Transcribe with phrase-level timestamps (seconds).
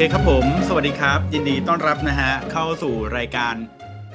[0.00, 3.54] เคครับผม สวัสดีครับ ยินดีต้อนรับนะฮะเข้าสู่รายการ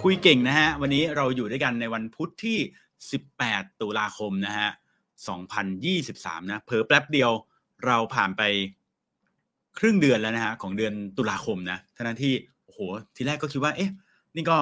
[0.04, 2.58] คุยเก่งนะฮะวันนี้เราอยู่ด้วยกันในวันพุธที่
[3.20, 4.69] 18 ตุลาคมนะฮะ
[5.60, 7.32] 2023นะเผลอแป๊บเดียว
[7.86, 8.42] เราผ่านไป
[9.78, 12.33] ครึ่งเดือนแล้วนะฮะของเดือนตุลาคมนะทั้งนั้นที่
[12.65, 12.79] โอ้โห
[13.15, 13.92] ทีแรกก็คิดว่าเอ๊ะ
[14.36, 14.58] นี่ก็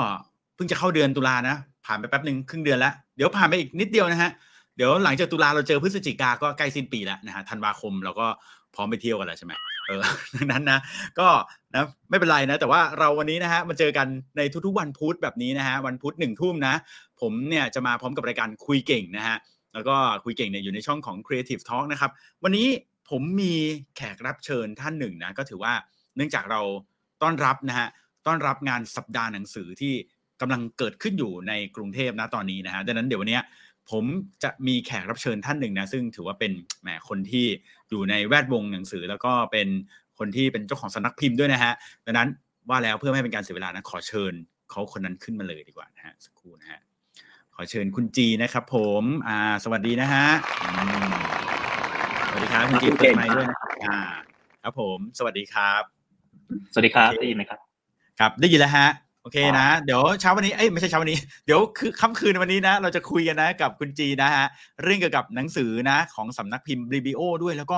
[0.56, 1.56] เพิ่งจะเข้าเดือนตุลานะ
[1.86, 4.32] ผ่านไปแป๊บหนึ่งครึ่งเดือนแล้วเดี๋ยวผ่านไปอีกนิดเดียวนะฮะ
[4.76, 8.28] เดี๋ยวหลังจากตุลาเราเจอพฤศจิกาก็ใกล้สิ้นปีแล้วนะฮะธันวาคมเราก็
[8.76, 9.56] พร้อมไปเที่ยวกันแล้วใช่ไหม
[9.88, 10.04] เออ
[10.36, 10.80] ดังนั้นนะ
[11.20, 11.28] ก็
[11.74, 16.76] นะไม่เป็นไรนะ แต่ว่าเราวันนี้นะฮะมาเจอกันในทุกๆวันพุธแบบนี้นะฮะวันพุธหนึ่งทุ่มนะ
[17.22, 19.38] ผมเนี่ยจะมาพร้อมกับรายการคุยเก่งนะฮะ
[19.74, 22.12] แล้วก็คุยเก่งเนี่ยอยู่ในช่องของ Creative Talk นะครับ
[22.44, 22.68] วันนี้
[23.10, 23.54] ผมมี
[23.96, 25.74] แขกรับเชิญท่านหนึ่งนะ ก็ถือว่า
[26.16, 26.62] เนื่องจากเรา
[27.22, 27.88] ต้อนรับนะฮะ
[28.28, 29.94] ต้อนรับงานสัปดาห์หนังสือที่
[30.42, 33.40] กำลังเกิดขึ้นอยู่ในกรุงเทพนะตอนนี้นะฮะดังนั้นเดี๋ยววันนี้
[33.92, 34.06] ผม
[34.44, 37.46] จะมีแขกรับเชิญท่านหนึ่งนะซึ่งถือว่าเป็นแหมคนที่
[37.94, 39.68] อยู่ในแวดวงหนังสือ แล้วก็เป็น
[40.18, 41.74] คนที่เป็นเจ้าของสำนักพิมพ์ด้วยนะฮะ
[42.06, 42.30] ดังนั้น
[42.70, 44.34] ว่าแล้วเพื่อไม่ให้เป็นการเสียเวลานะขอเชิญ
[44.70, 46.80] เขาคนนั้นขึ้นมาเลยดีกว่านะฮะสักครู่นะฮะ
[47.56, 50.26] ขอเชิญคุณจีนะครับผมอ่าสวัสดีนะฮะ
[50.64, 50.70] อื
[51.10, 51.12] ม
[52.30, 54.00] สวัสดีครับคุณจีเปิดไมค์ด้วยนะครับอ่า
[54.64, 55.84] ครับผม สวัสดีครับ
[56.74, 57.60] สวัสดีครับได้ยินไหมครับ
[58.20, 58.88] ครับได้ยินแล้วฮะ
[59.24, 64.46] โอเคครันะบเดี๋ยวเช้าวันนี้เอ้ยไม่ใช่เช้าวันนี้ เดี๋ยวคือค่ำคืนวันนี้นะ เราจะคุยกันนะกับคุณจีนะฮะ
[64.84, 67.78] เรื่องเกี่ยวกับหนังสือนะของสำนักพิมพ์ BBO ด้วยแล้วก็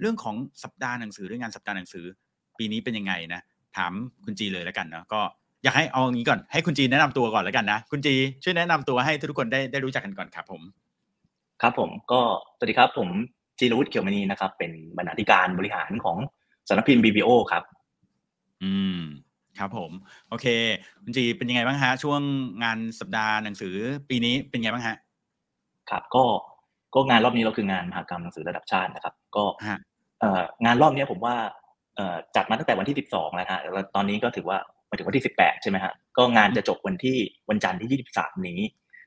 [0.00, 2.04] เรื่องของสัปดาห์หนังสือด้วยงานสัปดาห์หนังสือ
[2.58, 3.40] ปีนี้เป็นยังไงนะ
[3.76, 3.92] ถาม
[4.24, 5.20] คุณจีเลยแล้วกันเนาะก็
[5.64, 10.62] อยากให้เอางี้ก่อนให้คุณจีแนะนำตัวก่อนแล้วกันนะ คุณจีช่วยแนะนำตัวให้ทุกคนได้ได้รู้จักกันก่อนครับผม
[11.62, 12.20] ครับผมก็
[12.56, 13.08] สวัสดีครับผม
[13.58, 16.16] จีรวุฒิเขียวมณีนะครับ เป็นบรรณาธิการบริหารของ
[16.68, 17.62] สำนักพิมพ์ BBO ครับ
[18.62, 19.00] อืม
[19.58, 19.90] ครับผม
[20.28, 20.46] โอเค
[21.02, 22.20] คุณจีเป็นยังไงบ้างฮะ ช่วง
[22.64, 23.74] งานสัปดาห์หนังสือ
[24.08, 24.96] ปีนี้เป็นยังไงบ้างฮะ
[25.90, 26.24] ครับก็
[26.94, 29.78] ก็งานรอบนี้เราคืองานมหกรรมหนังสือระดับชาตินะครับ ก็ฮะ
[30.20, 31.36] เอ่องานรอบนี้ผมว่า
[31.96, 34.58] เอ่อจัดมาตั้งแต่วันที่ 12 แล้วฮะแล้วตอนนี้ก็ถือว่า
[34.90, 37.16] มาถึงวันที่ 18 ใช่ไหมฮะก็งานจะจบวันที่
[37.50, 38.60] วันจันทร์ที่ 23 นี้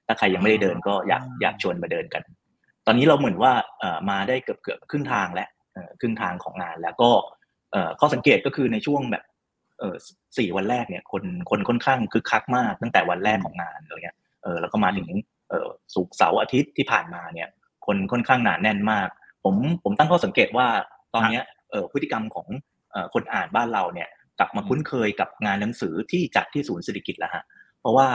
[0.08, 2.24] ถ้าใครยังไม่ได้เดินก็อยากอยากชวนมาเดินกัน
[2.86, 7.10] ตอนนี้เราเหมือนว่าเอ่อมาได้เกือบเกือบครึ่งทางแล้วเอ่อครึ่งทางของงานแล้วก็
[7.72, 9.35] เอ่อข้อสังเกตก็คือในช่วงแบบเอ่อ
[10.38, 15.08] สี่วันแรกเนี่ยคนคนค่อนข้างคึกคักมากตั้งแต่วันแรกของงานอะไรเงี้ยเออแล้วก็มาถึง
[15.50, 17.48] เอ่อศุกเสาร์อาทิตย์ที่ผ่านมาเนี่ย
[17.86, 19.10] คนค่อนข้างหนาแน่นมาก
[19.44, 20.68] ผมผมตั้งข้อสังเกตว่า
[21.14, 22.48] ตอนเนี้ยเออพฤติกรรมของ
[22.92, 24.10] เออคนอ่านบ้านเราเนี่ย
[24.40, 27.44] กลับมาคุ้นเคยกับงานหนังสือที่จัดที่ศูนย์เศรษฐกิจแล้วฮะ
[27.82, 28.08] เพราะว่า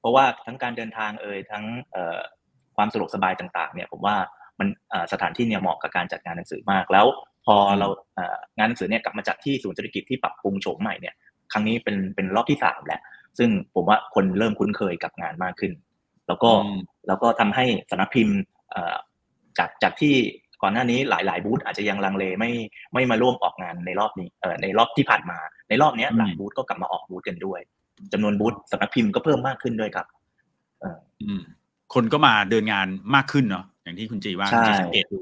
[0.00, 2.20] เพราะว่าทั้งการเดินทางเอ่ยทั้งเอ่อ
[2.76, 4.16] ความสะดวกสบายต่างๆเนี่ยผมว่า
[4.58, 4.68] มัน
[5.12, 7.06] สถานที่เนี่ยเหมาะกับการจัดงานหนังสือมากแล้ว
[7.46, 11.14] พอเราเอ่องานหนังสือเนี่ยกลับมาจัดที่ศูนย์เศรษฐกิจที่ปรับปรุงโฉมใหม่เนี่ย
[11.52, 13.00] ครั้งนี้เป็นเป็นรอบที่สามแล้ว
[13.38, 15.72] ซึ่งผมว่าคนเริ่มคุ้นเคยกับงานมากขึ้น
[16.26, 18.36] แล้วก็อืมแล้วก็ทำให้สำนักพิมพ์
[18.70, 18.96] เอ่อ
[19.58, 20.14] จากจากที่
[20.62, 22.50] ก่อนหน้านี้หลาย ๆ บูธอาจจะยังลังเลไม่
[22.94, 25.38] ไม่มาร่วมออกงานในรอบนี้เอ่อในรอบที่ผ่านมา
[25.68, 27.60] ในรอบเนี้ยอืมหลายบูธก็กลับมาออกบูธกันด้วย
[28.12, 30.06] จำนวนบูธสำนักพิมพ์ก็เพิ่มมากขึ้นด้วยครับ
[31.22, 31.40] อืม
[31.94, 35.20] คนก็มาเดินงานมากขึ้นเนาะอย่างที่คุณจีว่าใช่คุณจีสังเกตดู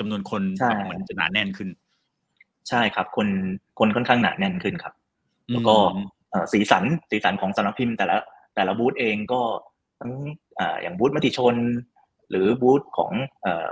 [0.00, 1.68] จำนวนคนใช่แบบมันจะหนาแน่นขึ้น
[2.68, 3.28] ใช่ครับ คน
[3.78, 4.94] คนค่อนข้างหนาแน่นขึ้นครับ
[5.52, 8.16] แล้วก็อืมเอ่อสีสันสีสันของสำนักพิมพ์แต่ละ
[8.54, 9.40] แต่ละบูธเองก็
[10.00, 10.12] ทั้ง
[10.60, 11.56] อ่าอย่างบูธมติชน
[12.30, 13.12] หรือบูธของ
[13.42, 13.68] เอ่อ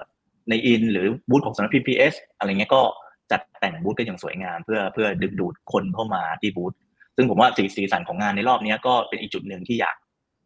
[0.51, 2.83] ในอิน หรือบูธของสำนักพิมพ์ PS อะไรเงี้ยก็
[3.31, 6.73] จัดแต่งบูธกันอย่างสวยงาม เพื่อเพื่อดึงดูดคนเข้ามาที่บูธ
[7.17, 9.97] ซึ่งผมว่าสีสีสันของงานในรอบเนี้ยก็เป็นอีกจุดหนึ่งที่อยาก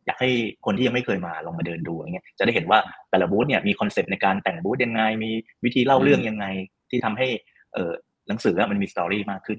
[0.07, 0.31] อยากให้
[0.67, 2.79] คนที่ยังไม่เคยมาลองมาเดินดูอย่างเงี้ยจะได้เห็นว่า
[3.11, 5.31] แต่ละบูธเนี่ยมีคอนเซปต์ในการแต่งบูธยังไง มี
[5.65, 6.47] วิธีเล่าเรื่องยังไง
[6.91, 7.29] ที่ทำให้
[7.75, 7.93] เออ
[8.29, 9.59] หนังสืออะมันมี story มากขึ้น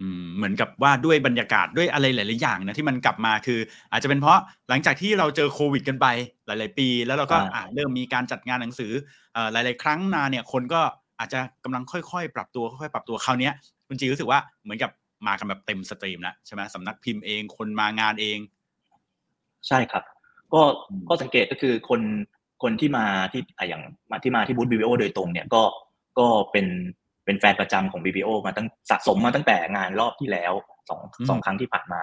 [0.00, 3.60] อืมเหมือนกับว่าด้วยบรรยากาศด้วยอะไรหลาย ๆ อย่างนะที่มันกลับมาคือ
[3.92, 4.38] อาจจะเป็นเพราะ
[4.68, 6.06] หลังจากที่เราเจอโควิด กันไป
[6.46, 8.92] หลาย ๆ ปี แล้วเราก็อ่าอ่าเริ่มมีการจัดงานหนังสือ
[9.34, 10.80] เอ่อหลาย ๆ ครั้งมาเนี่ยคนก็
[11.18, 13.52] อาจจะกำลังค่อย ๆ ปรับตัวค่อย ๆ ปรับตัวคราวเนี้ย
[13.88, 14.90] คุณจีรู้สึกว่าเหมือนกับ
[15.26, 18.38] มากันแบบเต็มสตรีมแล้วใช่ไหมสำนักพิมพ์เองคนมางานเอง
[19.68, 20.04] ใช่ครับ
[20.54, 22.00] ก็อืมก็สังเกตก็คือคน
[22.62, 25.62] คนที่มาที่อะอย่างมาที่มาที่บูธ BBO โดยตรงเนี่ยก็
[26.18, 26.66] ก็เป็น
[27.24, 30.52] เป็นแฟนประจำของ BBO มาตั้งสะสมมาตั้งแต่งานรอบที่แล้ว
[30.88, 32.02] สองสองครั้งที่ผ่านมา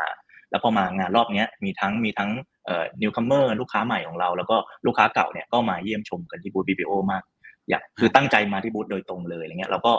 [0.50, 2.30] แล้วพอมางานรอบเนี้ยมีทั้งมีทั้ง
[2.66, 7.24] เอ่อ newcomer ลูกค้าใหม่ของเรา แล้วก็ลูกค้าเก่าเนี่ยก็มาเยี่ยมชมกันที่บูธ BBO มาก
[7.70, 9.94] อยากคือตั้งใจมาที่บูธโดยตรงเลยอะไรเงี้ยเราก็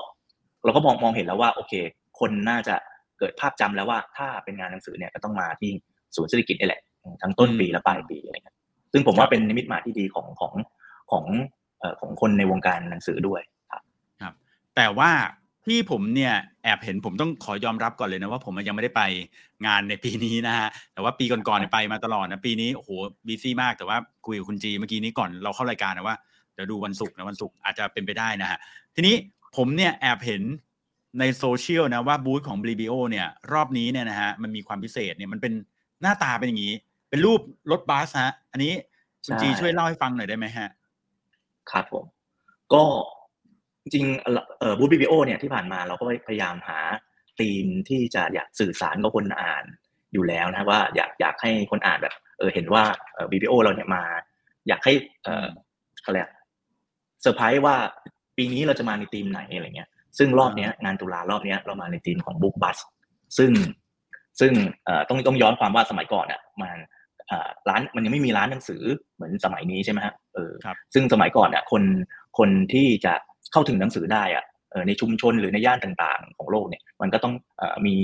[0.65, 1.73] เราก็มองมองเห็นแล้วว่าโอเค
[2.21, 2.75] คนน่าจะ
[3.19, 5.71] เกิดภาพจำแล้วว่าถ้าเป็นงานหนังสือเนี่ยก็ต้องมาที่
[6.17, 6.83] ศูนย์เศรษฐกิจนี่แหละ
[7.23, 8.57] ทั้งต้นปีและปลายปีอะไรเงี้ย
[8.93, 10.53] ซึ่งผมว่าเป็นนิมิตหมายที่ดีของของ
[11.11, 11.25] ของ
[11.79, 13.41] เอ่อของคนในวงการหนังสือด้วย
[14.23, 14.35] ครับ
[14.77, 15.11] แต่ว่า
[15.67, 19.03] ที่ผมเนี่ยแอบเห็นผมต้องขอยอมรับก่อนเลยนะว่าผมยังไม่ได้ไป
[19.67, 22.91] งานในปีนี้นะฮะแต่ว่าปีก่อนๆเนี่ยไปมาตลอดนะปีนี้โอ้โห
[23.27, 23.97] บีซี่มากแต่ว่า
[24.27, 26.17] คุยกับคุณจีเมื่อกี้นี้ก่อนเราเข้ารายการนะว่า
[26.55, 28.59] เดี๋ยวดูวันศุกร์นะวันศุกร์อาจจะเป็นไปได้นะฮะ
[28.95, 29.15] ทีนี้
[29.57, 30.43] ผมเนี่ยแอบเห็น
[31.19, 35.53] ในโซเชียลนะว่าบูธของ b ี b o เนี่ยรอบนี้เนี่ยนะฮะมันมีความพิเศษเนี่ยมันเป็น
[36.03, 36.75] หน้าตาเป็นอย่างนี้
[37.13, 38.73] เป็นรูปรถบัสฮะ อันนี้
[39.25, 40.69] คุณจีช่วยเล่าให้ฟังหน่อยได้ไหมฮะ
[41.71, 42.05] ครับผม
[42.73, 42.83] ก็
[43.93, 44.07] จริง
[44.59, 46.79] เอ่อบูธบีบีโอเนี่ยที่ผ่านมาเราก็พยายามหา
[47.39, 49.65] ธีมที่จะอยากสื่อสารกับคนอ่าน
[50.13, 52.85] อยู่แล้วนะว่าอยากอยากให้คนอ่านแบบ เออเห็นว่า
[53.15, 54.03] เออ Biblio เราเนี่ยมา
[54.69, 54.93] อยากให้
[55.25, 55.47] เออ
[56.05, 56.19] อะไร
[57.23, 57.77] เซอร์ไพรส์ว่า
[58.37, 59.89] ปีนี้เราจะมาในธีมไหนอะไรเงี้ย
[60.19, 62.79] ซึ่งรอบเนี้ยงานตุลารอบเนี้ยเรามาในธีมของ Book Bus
[63.39, 63.53] ซึ่ง
[64.41, 64.53] ซึ่ง
[64.85, 66.79] เอ่อต้องต้องย้อนความว่าสมัยก่อนอะมัน
[67.69, 68.83] ร้านมันยังไม่มีร้านหนังสือ
[69.15, 70.53] เหมือนสมัยนี้ใช่ไหมฮะเออ
[70.95, 71.83] ซึ่งสมัยก่อนอะคน
[72.39, 73.13] คนที่จะ
[73.53, 74.45] เข้าถึงหนังสือได้อะ
[74.87, 77.35] ในชุมชนหรือในย่านต่างๆ ของโลกเนี่ย มันก็ต้อง
[77.87, 77.97] มี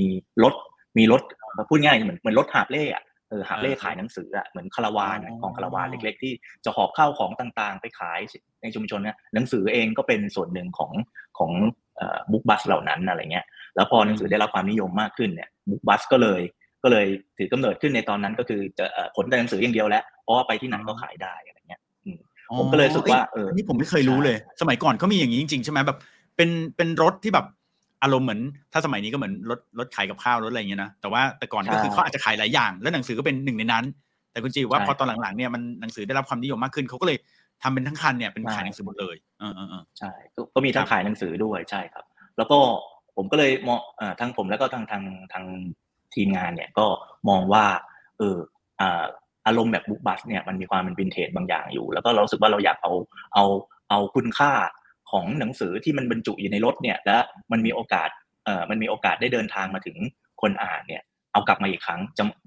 [0.45, 0.55] รถ
[0.99, 1.23] มีรถ
[1.69, 6.33] พูดง่ายเหมือนเหมือนรถหาบเล่อะเออหาบเล่ขายหนังสืออะเหมือนคาราวานของคาราวานเล็ก ๆ ที่
[6.65, 8.21] จะหอบข้าวของต่างๆ ไปขาย
[8.63, 10.93] ในชุมชนเนี่ยหนังสือเองก็เป็นส่วนหนึ่งของ
[11.39, 11.51] ของ
[12.33, 13.47] บุ๊กบัสเหล่านั้นอะไรเงี้ย
[13.77, 16.41] แล้วพอหนังสือได้รับความนิยมมากขึ้นเนี่ยบุ๊กบัสก็เลย
[16.83, 17.07] ก็เลย
[17.39, 18.87] ถือกำเนิดขึ้นในตอนนั้นก็คือจะ
[19.17, 21.81] ผลแต่หนังสืออย่างเดียวแล้วเพราะว่าไปที่ไหนก็ขายได้อะไรเงี้ย
[22.59, 25.99] ผมก็เลยรู้สึกว่าเออนี่ผมไม่เคยรู้เลย สมัยก่อนก็มีอย่างนี้จริงๆใช่ไหมแบบ
[26.37, 27.47] เป็นเป็นรถที่แบบ
[28.03, 28.41] อารมณ์เหมือน
[28.73, 33.85] ถ้าสมัยนี้ก็เหมือนรถรถขายกับข้าวรถอะไรอย่างเงี้ยนะแต่ว่าแต่ก่อนก็คือเขาอาจจะขายหลายอย่าง แล้วหนังสือก็เป็นหนึ่งในนั้น
[34.33, 37.19] แต่คุณจีว่าพอตอนหลังๆเนี่ยมันหนังสือได้รับความนิยมมากขึ้นเขาก็เลย
[37.63, 40.11] ทำเป็นทั้งคันเนี่ยเป็นขายหนังสือหมดเลยเออเออใช่
[40.55, 42.05] ก็มีทั้งขายหนังสือด้วยใช่ครับ
[42.37, 42.59] แล้วก็
[43.17, 43.81] ผมก็เลยมอง
[44.21, 45.03] ทั้งผมแล้วก็ทางทาง
[45.33, 45.45] ทาง
[46.15, 46.87] ทีมงานเนี่ยก็
[47.29, 47.65] มองว่า
[48.19, 48.39] เออ
[49.47, 52.93] อารมณ์แบบ book bus เนี่ยมันมีความเป็นวินเทจบางอย่างอยู่ แล้วก็เรารู้สึกว่าเราอยากเอา
[53.35, 53.45] เอา
[53.91, 54.53] เอาคุณค่า
[55.11, 57.17] ของหนังสือที่มันบรรจุอยู่ในรถเนี่ยและ
[57.53, 58.09] มันมีโอกาส
[58.45, 59.97] เอ่อมันมีโอกาสได้เดินทางมาถึง
[60.43, 61.03] คนอ่านเนี่ย
[61.33, 62.01] เอากลับมาอีกครั้ง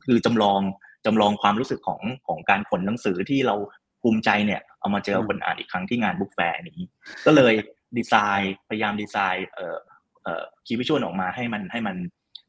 [0.05, 0.61] คือจำลอง
[1.05, 3.55] จำลองความรู้สึกของของการขนหนังสือที่เรา
[4.01, 6.79] ภูมิใจเนี่ยเอามาเจอคนอ่านอีกครั้งที่งาน book fair นี้
[7.25, 7.53] ก็เลย
[7.97, 9.77] ดีไซน์พยายามดีไซน์เอ่อ
[10.23, 11.95] เอ่อ key visual ออกมาให้มันให้มัน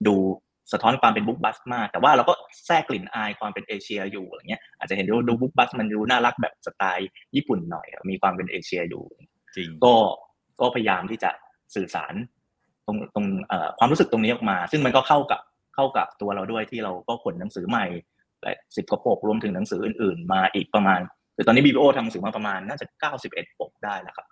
[0.06, 0.16] ดู
[0.72, 2.34] สะท้อนความเป็นบุ๊กบัสมาก แต่ว่าเราก็
[2.66, 9.04] แทรกกลิ่นอายความเป็นเอเชียอยู่อะไรเงี้ยอาจจะเห็นดูดูบุ๊กบัสมันดูน่ารักแบบสไตล์ญี่ปุ่นหน่อย มีความเป็นเอเชียอยู่
[9.56, 9.94] จริงก็
[10.60, 11.30] ก็พยายามที่จะ
[11.74, 12.14] สื่อสาร
[12.86, 13.26] ตรงตรง
[13.78, 15.40] ความรู้สึกตรงนี้ออกมา ซึ่งมันก็เข้ากับ
[15.74, 17.86] เข้ากับตัวเราด้วยที่เราก็ขนหนังสือใหม่
[18.42, 21.00] หลายสิบกว่าปกรวมถึงหนังสืออื่น ๆ มาอีกประมาณ
[21.36, 24.26] คือตอนนี้บีโอทำหนังสือมาประมาณน่าจะเก้าสิบเอ็ดปกได้แล้วครับ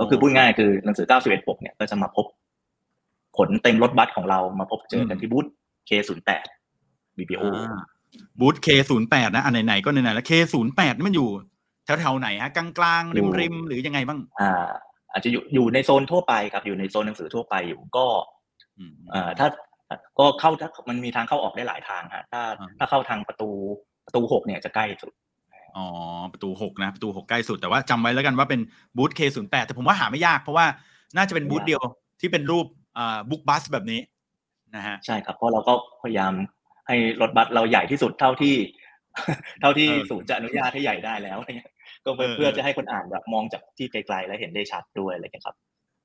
[0.00, 2.26] ก็คือพูดง่ายคือหนังสือเก้าสิบเอ็ดปกเนี่ยก็จะมาพบ
[3.38, 5.46] ขนเต็มรถบัสของเรามาพบเจอกันที่บูธ
[5.88, 6.30] K08
[7.16, 7.42] BPO
[8.40, 11.28] บูธ K08 นะอันไหนๆก็ไหนๆแล้ว K08 นี่มันอยู่
[11.84, 14.68] แถวๆไหนฮะกลางๆริมๆหรือยังไงบ้าง อ่า
[15.12, 18.06] อาจจะอยู่อยู่ในโซนทั่วไปครับอยู่ในโซนหนังสือทั่วไปอยู่ก็
[19.14, 19.48] อ่าถ้า
[20.18, 22.42] ก็เข้าถ้ามันมีทางเข้าออกได้หลายทางฮะถ้า
[22.78, 23.50] ถ้าเข้าทางประตู
[24.06, 25.12] ประตูหกเนี่ยจะใกล้สุด
[25.76, 25.86] อ๋อ
[26.32, 28.60] ประตูหกนะประตูหกใกล้สุดแต่ว่าจำไว้แล้วกันว่าเป็น
[28.96, 30.66] บูธ K08 แต่ผมว่าหาไม่ยากเพราะว่า
[31.16, 31.82] น่าจะเป็นบูธเดียว
[32.20, 32.85] ที่เป็นรูปอ่า
[33.30, 34.00] บุ๊กบัสแบบนี้
[34.76, 36.32] นะฮะใช่ครับ เพราะเราก็พยายาม
[36.88, 38.56] ให้รถบัสเราใหญ่ที่สุดเท่าที่
[39.60, 41.72] เท่าที่ศูนย์จะอนุญาตให้ใหญ่ได้แล้วอะไรเงี้ย
[42.04, 45.56] ก็เพื่อจะให้คนอ่านแบบมองจากที่ไกลๆ และเห็นได้ชัดด้วยอะไรเงี้ยครับ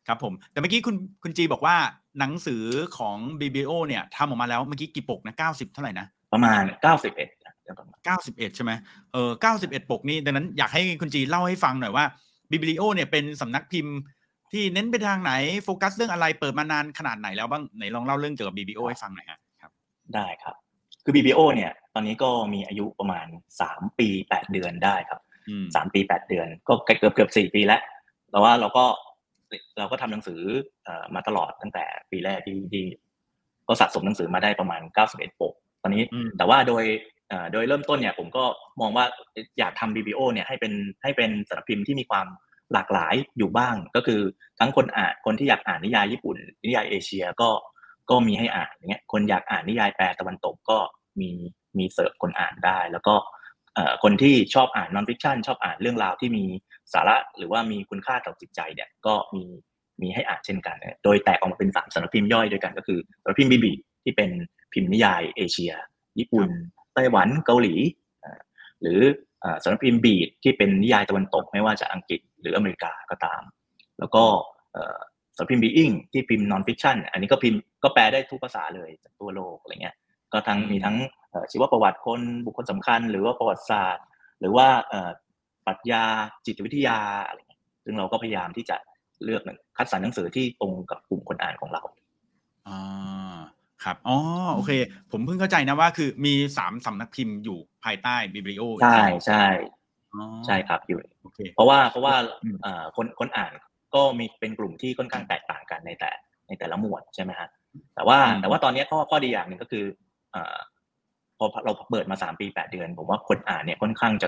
[0.07, 1.75] ครับผม แต่เมื่อกี้คุณคุณจีบอกว่า
[2.19, 2.63] หนังสือ
[2.97, 7.29] ของ BBO เนี่ยทำออกมาแล้วเมื่อกี้กี่ปกนะเก้าสิบเท่าไหร่นะ ประมาณเก้าสิบเอ็ด
[8.05, 8.71] เก้าสิบเอ็ดใช่ไหม
[9.13, 12.05] เออเก้าสิบเอ็ดปกนี้ดังนั้นอยากให้คุณจีเล่าให้ฟังหน่อยว่า
[12.51, 13.95] BBO เนี่ยเป็นสำนักพิมพ์
[14.51, 19.71] ที่เน้นไปทางไหนโฟกัสเรื่องอะไรเปิดมานานขนาดไหนแล้วบ้างไหนลองเล่าเรื่องเกี่ยวกับ BBO ให้ฟังหน่อยครับ
[20.15, 20.55] ได้ครับ
[21.03, 23.27] คือ BBO เนี่ย ตอนนี้ก็มีอายุประมาณ
[23.61, 25.21] สามปีแปดเดือนได้ครับ
[25.75, 27.81] สามปีแปดเดือน ก็เกือบเกือบสี่ปีแล้ว
[28.31, 28.85] แต่ว่าเราก็
[29.79, 30.41] เราก็ทำหนังสือ
[31.15, 32.83] มาตลอดตั้งแต่ปีแรกที่ที่
[33.67, 35.53] ก็สะสมหนังสือมาได้ประมาณเก้าสิบเอ็ดปก
[35.83, 36.03] ตอนนี้
[36.37, 36.83] แต่ว่าโดย
[37.53, 38.43] โดยเริ่มต้นเนี่ยผมก็
[38.81, 39.05] มองว่า
[39.59, 42.27] อยากทำ Biblio เนี่ยให้เป็นให้เป็นสำนักพิมพ์ที่มีความ
[42.73, 44.21] หลากหลายอยู่บ้าง ก็คือ
[44.59, 47.49] ทั้งคนอ่านคนที่อยากอ่านนิยายญี่ปุ่น นิยายเอเชียก็
[48.09, 50.77] ก็มีให้อ่านอย่างเงี้ยคนอยากอ่านนิยายแปลตะวันตกก็
[51.19, 51.31] มี
[51.77, 53.15] มีเสิร์ฟคนอ่านได้ แล้วก็
[54.03, 56.45] คนที่ชอบอ่าน non-fiction ชอบอ่านเรื่องราวที่มี
[56.93, 59.43] สาระหรือว่ามีคุณค่าต่อจิตใจเนี่ยก็มี
[60.01, 63.73] มีให้อ่านเช่นกัน โดยแตกออกมาเป็นสามสำนักพิมพ์ย่อยด้วยกันก็คือสำนักพิมพ์ Bibli
[64.03, 64.31] ที่เป็น
[64.73, 65.73] พิมพ์นิยายเอเชีย
[66.19, 66.49] ญี่ปุ่น
[66.93, 67.73] ไต้หวันเกาหลี
[68.81, 68.99] หรือ
[69.63, 73.41] สำนักพิมพ์ Beat ที่เป็นนิยายตะวันตกไม่ว่าจะอังกฤษหรืออเมริกาก็ตาม
[73.99, 74.23] แล้วก็
[75.35, 79.95] สำนักพิมพ์ Being ที่พิมพ์ non-fiction อันนี้ก็พิมพ์ก็แปลได้ทุกภาษาเลยจากทั่วโลกอะไรเงี้ย
[80.33, 80.95] ก็ทั้งมีทั้ง
[81.51, 84.05] ชีวประวัติคนบุคคลสำคัญ หรือว่าประวัติศาสตร์
[84.39, 84.67] หรือว่า
[85.65, 86.03] ปรัชญา
[86.45, 88.77] จิตวิทยาอะไรเงี้ยซึ่งเราก็พยายามที่จะ
[89.23, 89.41] เลือก
[89.77, 91.81] คัดสรรหนังสือที่ตรงกับกลุ่มคนอ่านของเรา
[92.67, 93.30] อ่า
[93.83, 94.17] ครับ อ๋อ
[94.55, 94.71] โอเค
[95.11, 99.45] ผมเพิ่งเข้าใจนะว่าคือมีสามสำนักพิมพ์อยู่ภายใต้บิบลิโอ ใช่ใช่
[100.45, 100.99] ใช่ครับอยู่
[101.55, 102.15] เพราะว่าเพราะว่า
[102.95, 103.51] คนคนอ่าน
[103.95, 106.11] ก็มีเป็นกลุ่มที่ค่อนข้างแตกต่างกันในแต่
[106.47, 107.49] ในในแต่ละหมวดใช่ไหมฮะ
[107.95, 109.85] แต่ว่าอืมแต่ว่าตอนนี้ข้อข้อดีอย่างหนึ่งก็คือ
[110.31, 110.57] เอ่อ
[111.37, 114.27] พอเราเปิดมาสามปีแปดเดือน ผมว่าคนอ่านเนี่ยค่อนข้างจะ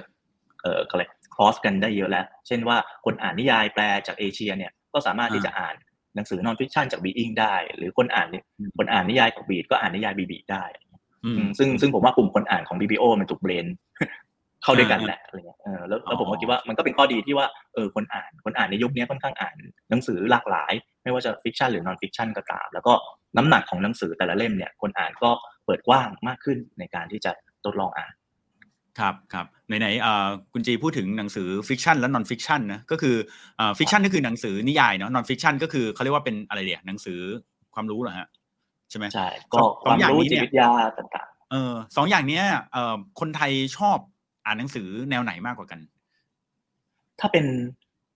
[0.62, 1.04] เอ่ออะไร
[1.36, 5.76] cross กันได้เยอะแล้ว เช่นว่าคนอ่านนิยายแปลจากเอเชียเนี่ยก็สามารถที่จะอ่าน
[6.16, 8.44] หนังสือ non-fiction จาก Being ได้ หรือคนอ่านเนี่ย
[8.78, 10.64] คนอ่านนิยายของ Beat ก็อ่านนิยาย Bibli ได้
[11.26, 13.66] อืมอืมซึ่งซึ่งผมว่ากลุ่มคนอ่านของ Biblio มันถูก blend
[14.64, 19.56] เข้าด้วยกันแหละอะไรเงี้ยเออแล้วแล้วผมก็คิดว่ามันก็เป็นข้อดีที่ว่าเออคนอ่านคนอ่านในยุคนี้ค่อนข้างอ่าน
[19.90, 22.94] หนังสือหลากหลาย ไม่ว่าจะ fiction หรือ non-fiction ก็ตาม แล้วก็
[23.38, 25.30] น้ำหนักของหนังสือแต่ละเล่มเนี่ยคนอ่านก็
[25.66, 27.32] เปิดกว้างมากขึ้นในการที่จะ
[27.66, 28.14] ทดลองอ่าน
[29.00, 33.16] ครับครับไหนๆเอ่อคุณจีพูดถึงหนังสือ fiction และ non-fiction นะก็คือ
[33.58, 37.20] เอ่อ fiction ก็คือหนังสือนิยายเนาะ non-fiction ก็คือเขาเรียกว่าเป็นอะไรเดียหนังสือ
[37.74, 38.28] ความรู้เหรอฮะ
[38.90, 43.98] ใช่ไหมใช่ก็สองความอย่างรู้นี้จิเนี่ตยวิทยาต่างเออสองอย่างเนี้ยเอ่อคนไทยชอบ
[44.46, 47.46] อ่านหนังสือแนวไหนมากกว่ากันๆถ้าเป็น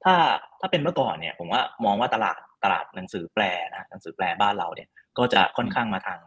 [0.03, 0.15] ถ้า
[0.59, 6.19] ถ้าเป็นเมื่อก่อนเนี่ย ผมว่ามองว่าตลาดตลาดหนังสือแปลนะหนังสือแปลบ้านเราเนี่ย ก็จะค่อนข้างมาทาง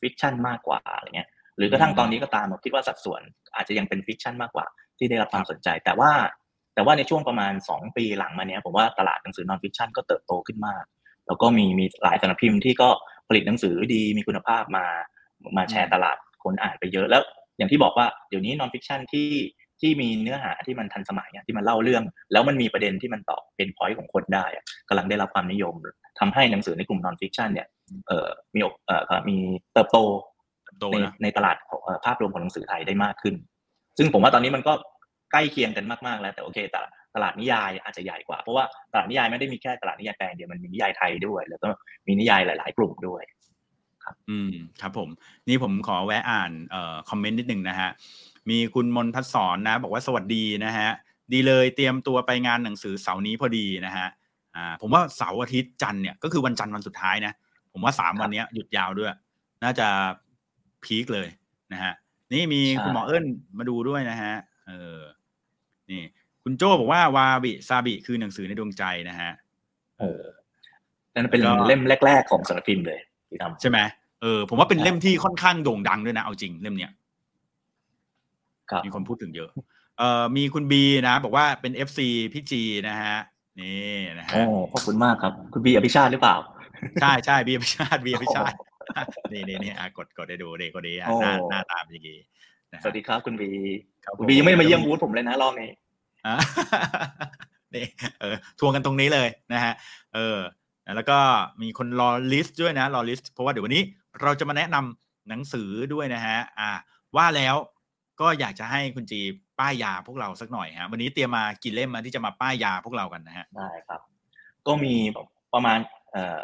[0.00, 3.20] fiction มากกว่าอะไรเงี้ย หรือกระทั่งตอนนี้ก็ตามผมคิดว่าสัดส่วน
[3.54, 4.66] อาจจะยังเป็น fiction มากกว่า
[4.98, 6.12] ที่ได้รับความสนใจ แต่ว่า
[6.74, 10.84] แต่ว่าในช่วงประมาณสองปีหลังมาเนี้ยผมว่าตลาดหนังสือ non-fiction ก็เติบโตขึ้นมาก
[11.26, 12.88] แล้วก็มีมีหลายสำนักพิมพ์ที่ก็
[13.28, 14.86] ผลิตหนังสือดีมีคุณภาพมา
[15.56, 17.22] มาแชร์ตลาดคนอ่านไปเยอะแล้ว
[17.58, 19.30] อย่างที่บอกว่าเดี๋ยวนี้ non-fiction ที่
[19.80, 25.74] ที่มีเนื้อหาที่มันทันสมัยอะที่มันเล่าเรื่อง แล้วมันมีประเด็นที่มันตอบ pain point ของคนได้อะกำลังได้รับความนิยม
[26.18, 27.68] ทำให้หนังสือในกลุ่ม non-fiction เนี่ย
[28.08, 29.36] เอ่อมีโอเอ่อมี
[29.74, 29.98] เติบโตโต
[30.92, 33.34] ในนะในตลาดของเอ่อภาพรวมของหนังสือไทยได้มากขึ้น
[33.98, 34.72] ซึ่งผมว่าตอนนี้มันก็
[35.32, 41.68] ใกล้เคียงกันมากๆแล้วแต่โอเคตลาดตลาดนิยายอาจจะใหญ่กว่า เพราะว่าตลาดนิยายไม่ได้มีแค่ตลาดนิยายแปลเดียวมันมีนิยายไทยด้วย แล้วก็
[42.06, 43.22] มีนิยายหลาย ๆ กลุ่มด้วย
[44.30, 45.08] อืมครับผม
[45.48, 47.90] นี่ผมขอแวะอ่านเอ่อคอมเมนต์นิดหนึ่งนะฮะ
[48.50, 50.90] มีคุณมนพัฒสอนนะ บอกว่าสวัสดีนะฮะ
[51.32, 54.06] ดีเลยเตรียมตัวไปงานหนังสือเสาร์นี้พอดีนะฮะ
[54.56, 57.32] อ่าผมว่าเสาร์อาทิตย์จันทร์เนี่ยก็คือวันจันทร์วันสุดท้ายนะ
[57.72, 59.12] ผมว่าสามครับวันเนี้ยหยุดยาวด้วย
[59.64, 59.88] น่าจะ
[60.86, 61.28] พีคเลย
[61.72, 61.92] นะฮะ
[62.32, 63.24] นี่มีใช่คุณหมอเอิญ
[63.58, 64.34] มาดูด้วยนะฮะ
[64.68, 65.00] เออ
[65.90, 66.02] นี่
[66.44, 69.30] คุณโจ้บอกว่าวาบิซาบิคือหนังสือในดวงใจนะฮะ
[70.00, 70.22] เออ
[71.14, 73.78] นั่นเป็นแล้วก็เล่มแรก ๆ ของสำนักพิมพ์เลยที่ทำใช่ไหม
[74.22, 76.92] เออผมว่าเป็นใช่เล่มที่ค่อนข้างโด่งดังด้วยนะเอาจริงเล่มเนี้ย
[78.70, 79.50] ครับมีคนพูดถึงเยอะ
[79.98, 83.16] เอ่อมีคุณบีนะ บอกว่าเป็น FC พี่จีนะฮะ
[83.60, 86.36] นี่นะฮะโอ้ขอบคุณมากครับ คุณบีอภิชาติหรือเปล่า
[87.00, 88.54] ใช่ใช่บีอภิชาติบีอภิชาติ
[89.32, 92.18] นี่นี่นี่อะกดกดได้ดูเด็กคนนี้อะโอ้หน้าหน้าตามอย่างงี้
[92.72, 93.50] นะฮะสวัสดีครับคุณบี
[94.04, 95.70] ครับคุณบียังไม่ได้มาเยี่ยมบูธผมเลยนะรอบนี้
[96.26, 96.36] อะ
[97.74, 97.86] นี่
[98.20, 99.72] เออทวงกันตรงนี้เลยนะฮะ
[100.14, 100.38] เออ
[100.96, 101.18] แล้วก็
[101.62, 103.82] มีคนรอ list ด้วยนะรอ list เพราะว่าเดี๋ยววันนี้
[104.22, 106.70] เราจะมาแนะนำหนังสือด้วยนะฮะอ่า
[107.16, 107.56] ว่าแล้ว
[108.20, 109.20] ก็อยากจะให้คุณจี
[109.58, 114.00] ป้ายยาพวกเราสักหน่อยฮะวันนี้เตรียมมากี่เล่มมาที่จะมาป้ายยาพวกเรากันนะฮะได้ครับ
[114.66, 114.94] ก็มี
[115.54, 115.78] ประมาณ
[116.12, 116.38] เอ่อ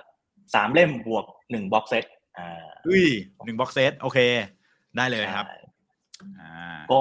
[0.54, 2.04] สามเล่มบวกหนึ่ง box set
[2.38, 3.04] อ่าอุ้ย
[3.44, 4.18] หนึ่ง box set โอเค
[4.96, 5.58] ได้เลยครับใช่
[6.40, 6.52] อ่า
[6.92, 7.00] ก็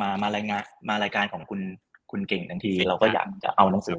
[0.00, 1.60] มามารายงานมารายการของคุณ
[2.10, 3.96] คุณเก่งทันทีเก่งเราก็อยากจะเอาหนังสือ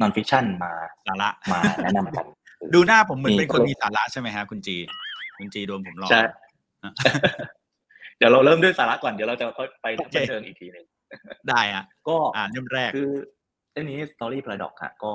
[0.00, 0.72] นอนฟิคชันมา
[1.06, 2.26] สาระมาแนะนำกัน
[2.74, 4.76] ดูหน้าผมเหมือนมีเป็นคนมีสาระใช่ไหมฮะคุณจี
[5.38, 6.20] คุณจีโดนผมหลอกใช่
[6.82, 6.92] อะ
[8.18, 10.84] เดี๋ยวเราเริ่มด้วยสาระก่อนเดี๋ยวเราจะค่อยไปโอเคบันเทิงอีกทีหนึ่ง
[11.48, 13.10] ได้อะ ก็อ่านเล่มแรกคือ
[13.72, 15.12] เรื่องนี้ Story Paradox ฮะก็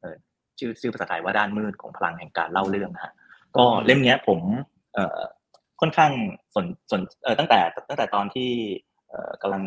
[0.00, 0.16] เอ่อ
[0.58, 3.12] ชื่อชื่อภาษาไทยว่าด้านมืดของพลังแห่งการเล่าเรื่องนะฮะ
[3.56, 4.40] ก็เล่มนี้ผม
[4.94, 5.20] เอ่อ
[5.80, 6.12] ค่อนข้าง
[6.54, 8.50] สนสนเอ่อตั้งแต่ตั้งแต่ตอนที่
[9.08, 9.62] เอ่อกำลัง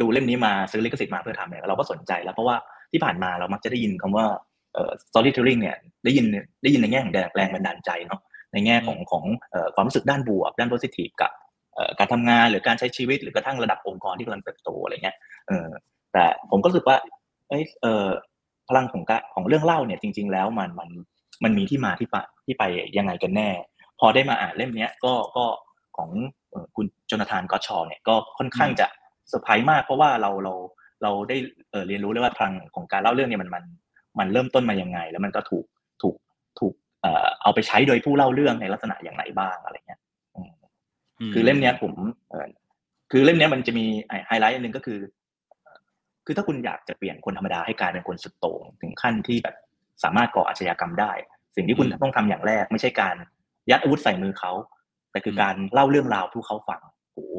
[0.00, 2.56] ดูเล่มนี้มาซื้อลิขสิทธิ์มาเพื่อทำเนี่ยเราก็สนใจแล้วเพราะว่า
[2.92, 4.26] ที่ผ่านมาเรามักจะได้ยินคำว่า
[4.74, 6.26] เอ่อ storytelling เนี่ยได้ยิน
[6.62, 8.20] ได้ยินในแง่ของแรงบันดาลใจเนาะ
[8.52, 11.32] ในแง่ของของเอ่อความรู้สึกด้านบวก ด้าน positive กับ
[11.74, 15.16] เอ่อการทำงานหรือการใช้ชีวิตหรือกระทั่งระดับองค์กรที่กำลังเติบโตอะไรเงี้ย
[15.48, 15.68] เออ
[16.12, 16.96] แต่ผมก็รู้สึกว่า
[17.48, 18.06] เอ้เออ
[18.68, 20.90] พลังของกของเรื่องเล่าเนี่ยจริง ๆ แล้วมันมัน
[21.44, 22.16] มันมีที่มาที่ไป
[22.46, 22.62] ที่ไป
[22.98, 23.48] ยังไงกันแน่
[24.00, 25.44] พอได้มาอ่านเล่มเนี้ยก็ก็
[25.96, 26.10] ของ
[26.50, 28.86] เอ่อคุณโจนาธานก็ชอว์เนี่ยก็ค่อนข้างจะ
[29.28, 30.54] เซอร์ไพรส์มากเพราะว่าเราเรา
[31.02, 31.36] เราได้
[31.70, 33.64] เอ่อเรียนรู้เลยว่าพลังของการเล่าเรื่องเนี่ยมันมัน
[34.18, 35.64] มันเริ่มต้นมายังไง แล้วมันก็ถูก
[36.02, 36.16] ถูก
[36.58, 40.00] ถูกเอ่อเอาไปใช้โดยผู้เล่าเรื่องในลักษณะอย่างไรบ้างอะไรเงี้ย
[40.36, 40.52] อืม
[41.34, 41.92] คือเล่มเนี้ยผม
[42.30, 42.48] เออ
[43.12, 43.84] คือเล่มเนี้ยมันจะมี
[44.26, 44.98] ไฮไลท์อันหนึ่งก็คือ
[46.26, 49.56] คือถ้าคุณอยากจะเปลี่ยนคนธรรมดาให้กลายเป็นคนสุดโต่งถึงขั้นที่แบบ
[50.04, 51.12] สามารถก่ออาชญากรรมได้
[51.56, 53.16] สิ่งที่คุณอืมต้องทำอย่างแรก ไม่ใช่การ
[53.70, 54.52] ยัดอาวุธใส่มือเขา
[55.10, 56.80] แต่คืออมการเล่าเรื่องราวทุกเขาฟัง
[57.14, 57.30] โอ้โห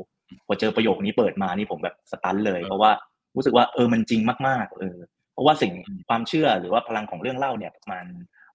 [0.47, 2.91] พอเจอประโยคนี้เปิดมานี่ผมแบบสตันเลยเออเพราะว่า
[3.35, 4.97] รู้สึกว่าเออมันจริงมากๆเออ
[5.33, 8.07] เพราะว่าสิ่งอืมความเชื่อหรือว่าพลังของเรื่องเล่าเนี่ยมัน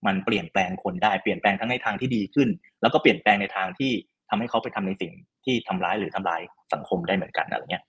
[0.06, 2.48] มันเปลี่ยนแปลงคนได้เปลี่ยนแปลงทั้งในทางที่ดีขึ้น
[2.82, 3.92] แล้วก็เปลี่ยนแปลงในทางที่
[4.30, 5.12] ทำให้เขาไปทำในสิ่ง
[5.44, 6.40] ที่ทำร้ายหรือทำลาย
[6.72, 7.84] สังคมได้เหมือนกันอะไรเงี้ย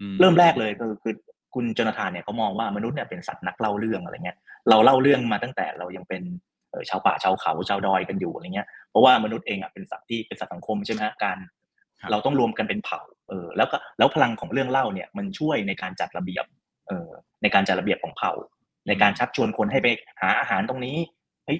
[0.00, 1.14] อืเริ่มแรกเลยก็คือ
[1.52, 4.36] คือคุณโจนาธานเนี่ยเขามองว่ามนุษย์เนี่ยเป็นสัตว์นักเล่าเรื่องอะไรเงี้ย
[4.70, 6.22] เราเล่าเรื่องมาตั้งแต่เรายังเป็น
[6.70, 11.38] เออชาวป่าชาวเขาชาวดอยกันอยู่อะไรเงี้ยเพราะว่ามนุษย์เองอะเป็นสัตว์ที่เป็นสัตว์สังคมใช่ไหมฮะการ
[12.00, 16.44] ครับเราต้องรวมกันเป็นเผ่าเออแล้วก็แล้วพลังของเรื่องเล่าเนี่ยมันช่วยในการจัดระเบียบ
[16.88, 17.08] เออ
[17.42, 18.32] ในการจัดระเบียบของเผ่า
[18.88, 19.88] ในการชักชวนคนให้ไป
[20.20, 20.96] หาอาหารตรงนี้
[21.46, 21.58] เฮ้ย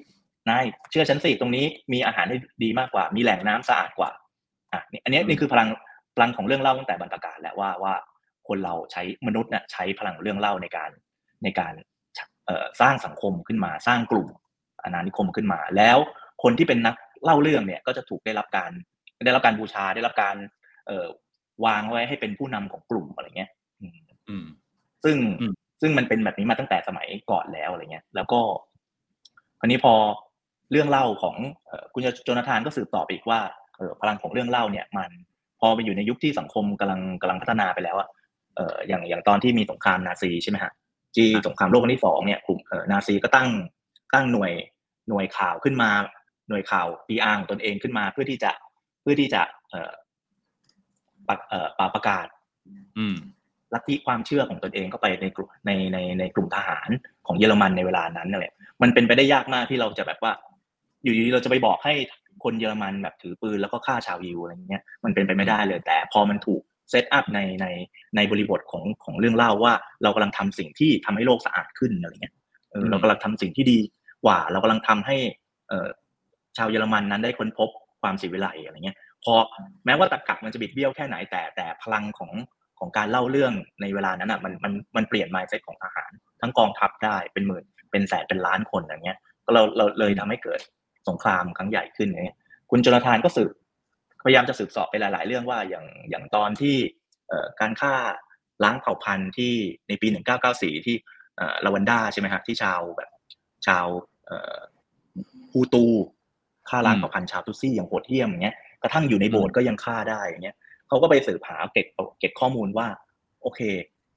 [0.49, 4.11] นายเชื่อฉันสิตรงนี้มีอาหารที่ดีมากกว่า มีแหล่งน้ำสะอาดกว่า
[4.73, 5.69] อะนี่อันเนี้ยอืมนี่คือพลัง
[6.17, 7.95] พลังของเรื่องเล่าตั้งแต่บรรพกาลแล้วว่าว่า
[8.49, 10.91] คนเราใช้มนุษย์เนี่ยใช้พลังเรื่องเล่าในการ
[11.45, 11.75] ในการ
[12.47, 14.29] เอ่อสร้างสังคมขึ้นมาสร้างกลุ่ม
[14.83, 15.99] อาณานิคมขึ้นมา แล้ว
[16.43, 16.95] คนที่เป็นนัก
[17.25, 18.71] เล่าเรื่องเนี่ยก็จะถูกได้รับการ
[19.25, 20.37] ได้รับการบูชาได้รับการ
[20.87, 21.07] เอ่อ
[21.67, 24.47] วางไว้ให้เป็นผู้นำของกลุ่มอะไรเงี้ยอืมอืม
[25.05, 28.41] ซึ่งอืมซึ่งมันเป็นแบบนี้มาตั้งแต่สมัยก่อนแล้วอะไรเงี้ย แล้วก็
[29.61, 29.95] คราวนี้พอ
[30.73, 33.41] เรื่องเล่าของเอ่อคุณโจนาธานก็สืบต่อไปอีกว่า
[33.77, 35.11] เออพลังของเรื่องเล่าเนี่ย มัน
[35.61, 38.09] พอไปอยู่ในยุคที่สังคมกำลังกำลังพัฒนาไปแล้วอะ
[38.57, 40.73] เอออย่างอย่างตอนที่มีสงครามนาซีใช่ไหมฮะ
[41.17, 43.49] ที่สงครามโลกครั้งที่สองเนี่ยกลุ่มเออนาซีก็ตั้ง
[44.15, 44.53] ตั้งหน่วย
[45.09, 45.91] หน่วยข่าวขึ้นมา
[46.49, 48.51] หน่วยข่าวปีอาของตนเองขึ้นมาเพื่อที่จะ
[49.03, 49.93] เพื่อที่จะเอ่อ
[51.29, 52.27] ปักเอ่อปาประกาศ
[52.99, 53.17] อืม
[53.75, 56.89] ลัทธิความเชื่อของตนเองเข้าไปในกลุ่มในในในกลุ่มทหาร
[57.27, 60.33] ของเยอรมันในเวลานั้นนั่นแหละมันเป็นไปได้ยากมากที่เราจะแบบว่า
[61.05, 61.95] อยู่ดีๆเราจะไปบอกให้
[62.45, 67.67] คนเยอรมันแบบถือปืนแล้วก็ฆ่าชาวยิวอะไรเงี้ยมันเป็นไปไม่ได้เลย แต่พอมันถูก เซตอัพในใน
[68.17, 69.73] ในบริบทของของเรื่องเล่าว่า
[70.03, 72.35] เรากำลังทำสิ่งที่ทำให้โลกสะอาดขึ้นอะไรเงี้ย
[72.71, 73.79] เอออืมเรากำลังทำสิ่งที่ดี
[74.25, 75.17] กว่า เรากำลังทำให้
[75.69, 75.89] เอ่อ
[76.57, 77.69] ชาวเยอรมันนั้นได้ค้นพบ
[78.03, 79.35] ความศิวิไลซ์อะไรเงี้ยพอ
[79.87, 82.31] แม้ว่าตรรกะมันจะบิดเบี้ยวแค่ไหนแต่แต่พลังของ
[82.79, 90.61] ของการเล่าเรื่องในเวลานั้นอะมันมันมันเปลี่ยน mindset ของทหาร ทั้งกองทัพได้เป็นหมื่นเป็นแสนเป็นล้านคนอย่างเงี้ยก็เราเราเลยทำให้เกิด
[91.09, 92.39] สงครามครั้งใหญ่ขึ้นอย่างเงี้ย
[92.71, 93.53] คุณโจนาธานก็สืบ
[94.25, 96.77] พยายามจะสืบเสอบไปหลาย ๆ เรื่องว่าอย่างอย่างตอนที่
[97.29, 97.95] เอ่อการฆ่า
[98.65, 99.53] ล้างเผ่าพันธุ์ที่
[99.89, 100.09] ในปี
[100.47, 100.97] 1994 ที่
[101.37, 103.11] เอ่อลาวันดาใช่ไหมฮะที่ชาวแบบ
[103.67, 103.87] ชาว
[104.27, 104.59] เอ่อ
[105.53, 105.87] ฮูตู
[106.69, 110.57] ฆ่าล้างอืมเผ่าพันธุ์ชาวตุซี่อย่างโหดเหี้ยมอย่างเงี้ยกระทั่งอยู่ในโบสถ์ก็ยังฆ่าได้อย่างเงี้ย
[110.89, 111.87] เขาก็ไปสืบหาเก็บ
[112.21, 112.87] เก็บข้อมูลว่า
[113.43, 113.61] โอเค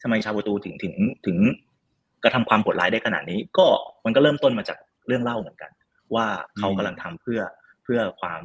[0.02, 0.94] ทำไมชาวประตูถึงถึง
[1.26, 1.38] ถึง
[2.24, 3.66] กระทำความโหดร้ายได้ขนาดนี้ ก็
[4.06, 5.72] มันก็เริ่มต้นมาจากเรื่องเล่าเหมือนกัน
[6.16, 6.26] ว่า
[6.58, 7.42] เขากำลังทำเพื่อ
[7.84, 8.42] เพื่อความ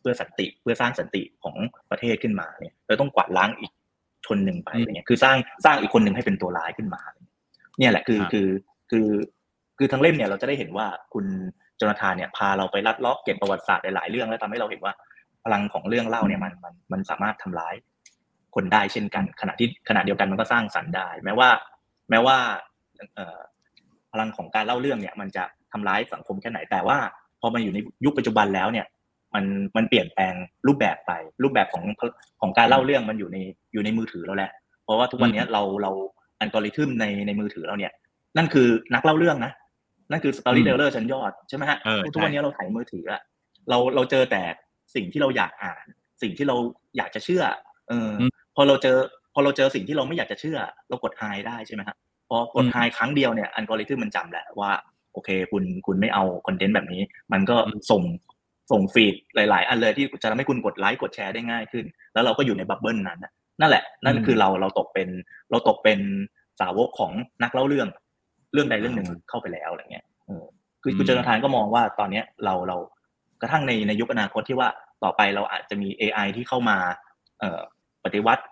[0.00, 1.56] เพื่อสันติเพื่อสร้างสันติของ
[1.90, 3.72] ประเทศขึ้นมาเนี่ยเราต้องกวาดล้างอีก
[4.26, 7.00] ชนหนึ่งไปอะไรเงี้ยคือสร้างสร้างอีกคนหนึ่งให้เป็นตัวร้ายขึ้นมา
[7.78, 8.48] เนี่ยแหละคือครับคือ
[8.90, 9.08] คือ
[9.78, 11.26] คือทั้งเล่มเนี่ยเราจะได้เห็นว่าคุณ
[11.76, 14.92] โจนาธานเนี่ยพาเราไปลัดเล็อกเก็บประวัติศาสตร์หลายๆเรื่องแล้วทำให้เราเห็นว่า
[15.44, 17.74] พลังของเรื่องเล่าเนี่ยมันมันมันสามารถทำร้าย
[18.54, 21.48] คนได้เช่นกันขณะที่ขณะเดียวกันมันก็สร้างสรรค์ได้ แม้ว่า
[22.10, 22.36] แม้ว่า
[23.14, 23.38] เอ่อ
[24.12, 26.98] พลังของการเล่าเรื่องเนี่ย มันจะทำร้ายสังคมแค่ไหนแต่ว่า
[27.40, 28.86] พอมาอยู่ในยุคปัจจุบันแล้วเนี่ย
[29.34, 29.44] มัน
[29.76, 30.34] มันเปลี่ยนแปลง
[30.66, 31.12] รูปแบบไป
[31.42, 31.84] รูปแบบของ
[32.40, 33.38] ของการเล่าเรื่องมันอยู่ใน
[33.72, 34.50] อยู่ในมือถือเราแหละ
[34.84, 35.92] เพราะว่าทุกวันนี้เราเรา
[36.40, 37.92] อัลกอริทึมในในมือถือเราเนี่ย
[38.36, 39.52] นั่นคือนักเล่าเรื่องนะ
[40.10, 43.20] นั่นคือ storyteller ชั้นยอดใช่ไหมฮะเออทุกวันใช่นี้เราถ่ายมือถืออะ
[43.68, 44.42] เราเราเจอแต่
[44.94, 45.84] สิ่งที่เราอยากอ่าน
[46.22, 46.56] สิ่งที่เรา
[46.96, 47.42] อยากจะเชื่อ
[47.88, 48.98] เอออมพอเราเจอ
[49.34, 51.96] พอเราเจอสิ่งที่เราไม่อยากจะเชื่อ เรากดไฮได้ใช่ไหมฮะ
[52.28, 54.70] พอกดอืมไฮครั้งเดียวเนี่ยอัลกอริทึมมันจำแหละว่า
[55.12, 58.02] โอเค คุณคุณไม่เอา content แบบนี้ มันก็อืมส่ง
[58.70, 65.08] ส่ง feed หลาย ๆ อันเลยที่จะทำให้คุณกดไลค์กดแชร์ได้ง่ายขึ้น แล้วเราก็อยู่ใน bubble นั้นน่ะนั่นแหละ นั่นคือเราเราตกเป็น
[65.50, 65.98] เราตกเป็น
[66.60, 67.88] สาวกของนักเล่าเรื่อง
[68.52, 70.44] เรื่องใดเรื่องหนึ่งเข้าไปแล้วอะไรเงี้ยเออ
[70.82, 72.76] คือคุณอืมโจนาธานก็มองว่าตอนเนี้ยเราเรา
[73.40, 74.68] กระทั่งในในยุคอนาคตที่ว่า
[75.04, 76.76] ต่อไปเราอาจจะมี AI ที่เข้ามา
[77.40, 77.60] เอ่อ
[78.04, 78.44] ปฏิวัติ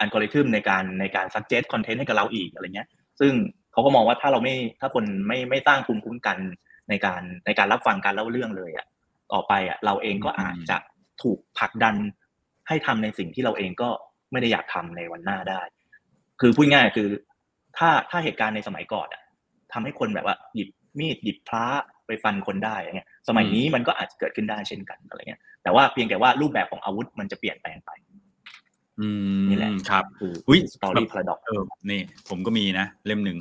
[0.00, 2.88] อัลกอริทึมในการในการ suggest content ให้กับเราอีกอะไรเงี้ย
[3.20, 3.32] ซึ่ง
[3.72, 6.38] เขาก็มองว่าถ้าเราไม่ถ้าคนไม่ไม่สร้างภูมิคุ้มกัน
[6.88, 8.86] ในการในการรับฟังการเล่าเรื่องเลยอะ
[9.32, 10.76] ต่อไปอะเราเองก็อาจจะ
[11.22, 11.96] ถูกผลักดัน
[12.68, 13.88] ให้ทำในสิ่งที่เราเองก็
[14.32, 15.60] ไม่ได้อยากทำในวันหน้าได้
[16.40, 17.08] คือพูดง่ายๆคือ
[17.78, 19.22] ถ้าถ้าเหตุการณ์ในสมัยก่อนอะ
[19.72, 20.68] ทำให้คนแบบว่า หยิบ
[20.98, 21.66] มีดหยิบพระ
[22.06, 27.90] ไปฟันคนได้อย่างเงี้ย สมัยนี้มันก็อาจจะเกิดขึ้นได้เช่นกันอะไรเงี้ย แต่ว่าเพียงแต่ว่ารูปแบบของอาวุธมันจะเปลี่ยนแปลงไป
[29.00, 29.08] อื
[29.40, 33.38] มนี่แหละครับคืออุ๊ยสตอรี่พาราดอกเออนี่ ผมก็มีนะเล่มหนึ่ง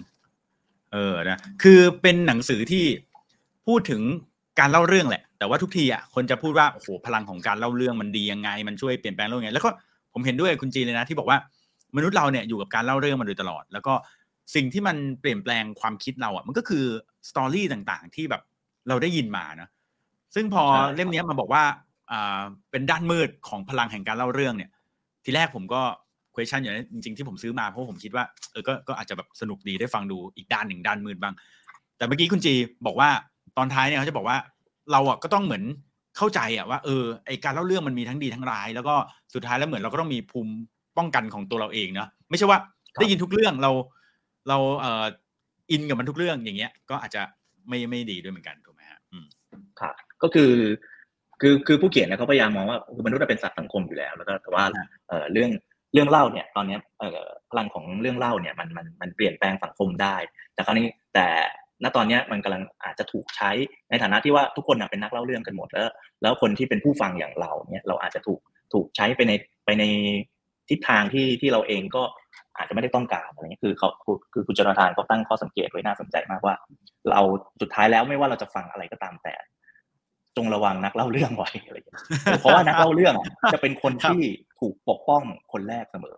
[0.94, 2.86] เออนะคือเป็นหนังสือที่
[3.68, 4.02] พูดถึง
[4.60, 9.70] การเล่าเรื่องแหละ แต่ว่าทุกทีอะคนจะพูดว่าโอ้โหพลังของการเล่าเรื่องมันดียังไง มันช่วยเปลี่ยนแปลงโลกยังไงแล้วก็
[10.14, 11.38] ผมเห็นด้วยคุณจีเลยนะที่บอกว่า
[11.96, 13.94] มนุษย์เราเนี่ยอยู่กับการเล่าเรื่องมาโดยตลอด แล้วก็
[14.56, 16.86] สิ่งที่มันเปลี่ยนแปลงความคิดเราอะมันก็คือ
[17.30, 18.42] สตอรี่ต่างๆ ที่แบบ
[18.90, 19.68] เราได้ยินมานะ
[20.36, 20.64] ซึ่งพอ
[20.96, 21.64] เล่มนี้มาบอกว่า
[22.12, 24.70] อ่าเป็นด้านมืดของพลังแห่งการเล่าเรื่องเนี่ย
[25.24, 25.82] ทีแรกผมก็
[26.34, 31.34] question อยู่นะจริงๆที่ผมซื้อมาเพราะผมคิดว่าเออก็ก็อาจจะแบบสนุกดีได้ฟังดูอีกด้านหนึ่งด้านมืดบ้าง
[31.98, 32.54] แต่เมื่อกี้คุณจี
[32.86, 33.10] บอกว่า
[33.58, 34.38] ตอนท้ายเนี่ยเขาจะบอกว่า
[34.92, 35.64] เราอะก็ต้องเหมือน
[36.18, 38.96] เข้าใจอะว่าเออไอการเล่าเรื่องมันมีทั้งดีทั้งร้าย แล้วก็
[39.34, 40.54] สุดท้ายแล้วเหมือนเราก็ต้องมีภูมิ
[40.98, 42.60] ป้องกันของตัวเราเองเนาะไม่ใช่ว่า
[43.00, 43.72] ได้ยินทุกเรื่องเรา
[44.50, 45.06] เราเอ่อ
[45.72, 47.22] อินกับมันทุกเรื่องอย่างเงี้ย ก็อาจจะ
[47.70, 49.26] ไม่ไม่ดีด้วยเหมือนกันถูกไหมฮะอืม
[49.80, 50.52] ครับก็คือ
[51.42, 54.64] คือคือผู้เขียนเนี่ยเขาพยายามมองว่าคือมนุษย์เป็นสัตว์สังคมอยู่แล้ว แล้วก็แต่ว่า
[55.10, 55.52] เออเรื่อง
[55.94, 60.16] เรื่องเล่าเนี่ย ตอนนี้เออพลังของเรื่องเล่าเนี่ยมันมันมันเปลี่ยนแปลงสังคมได้
[60.54, 61.28] แต่คราวนี้แต่
[61.84, 63.52] ณตอนนี้มันกำลังอาจจะถูกใช้
[63.90, 65.90] ในฐานะที่ว่าทุกคนเป็นนักเล่าเรื่องกันหมดแล้ว
[66.22, 68.40] แล้วคนที่เป็นผู้ฟังอย่างเราเนี่ยเราอาจจะถูก
[68.74, 69.34] ถูกใช้ไปใน
[69.66, 69.84] ไปใน
[70.70, 72.04] ทิศทางที่ที่เราเองก็
[72.58, 73.90] อาจจะไม่ได้ต้องการอะไรเงี้ยคือเขา
[74.34, 76.56] คือคุณจรทานเขาตั้งข้อสังเกตไว้น่าสนใจมากว่า
[77.10, 77.22] เรา
[77.62, 79.34] สุดท้ายแล้วไม่ว่าเราจะฟังอะไรก็ตามแต่
[80.38, 82.00] จงระวังนักเล่าเรื่องไว้อะไรอย่างเงี้ย
[82.40, 83.16] เพราะว่านักเล่าเรื่อง
[83.54, 84.22] จะเป็นคนที่
[84.60, 86.18] ถูกปกป้องคนแรกเสมอ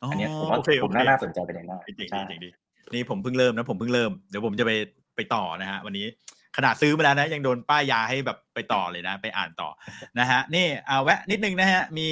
[0.00, 1.78] อันนี้ผมว่าผมน่าสนใจไปในหน้า
[2.10, 2.22] ใช่
[2.94, 4.72] นี่ผมเพิ่งเริ่มนะผมเพิ่งเริ่มเดี๋ยวผมจะไป
[5.16, 6.06] ไปต่อนะฮะวันนี้
[6.56, 9.68] ขนาดซื้อมาแล้วนะยังโดนป้ายยาให้แบบไปต่อเลยนะ ไปอ่านต่อ
[10.18, 12.08] นะฮะนี่เอาแวะนิดนึงนะฮะมี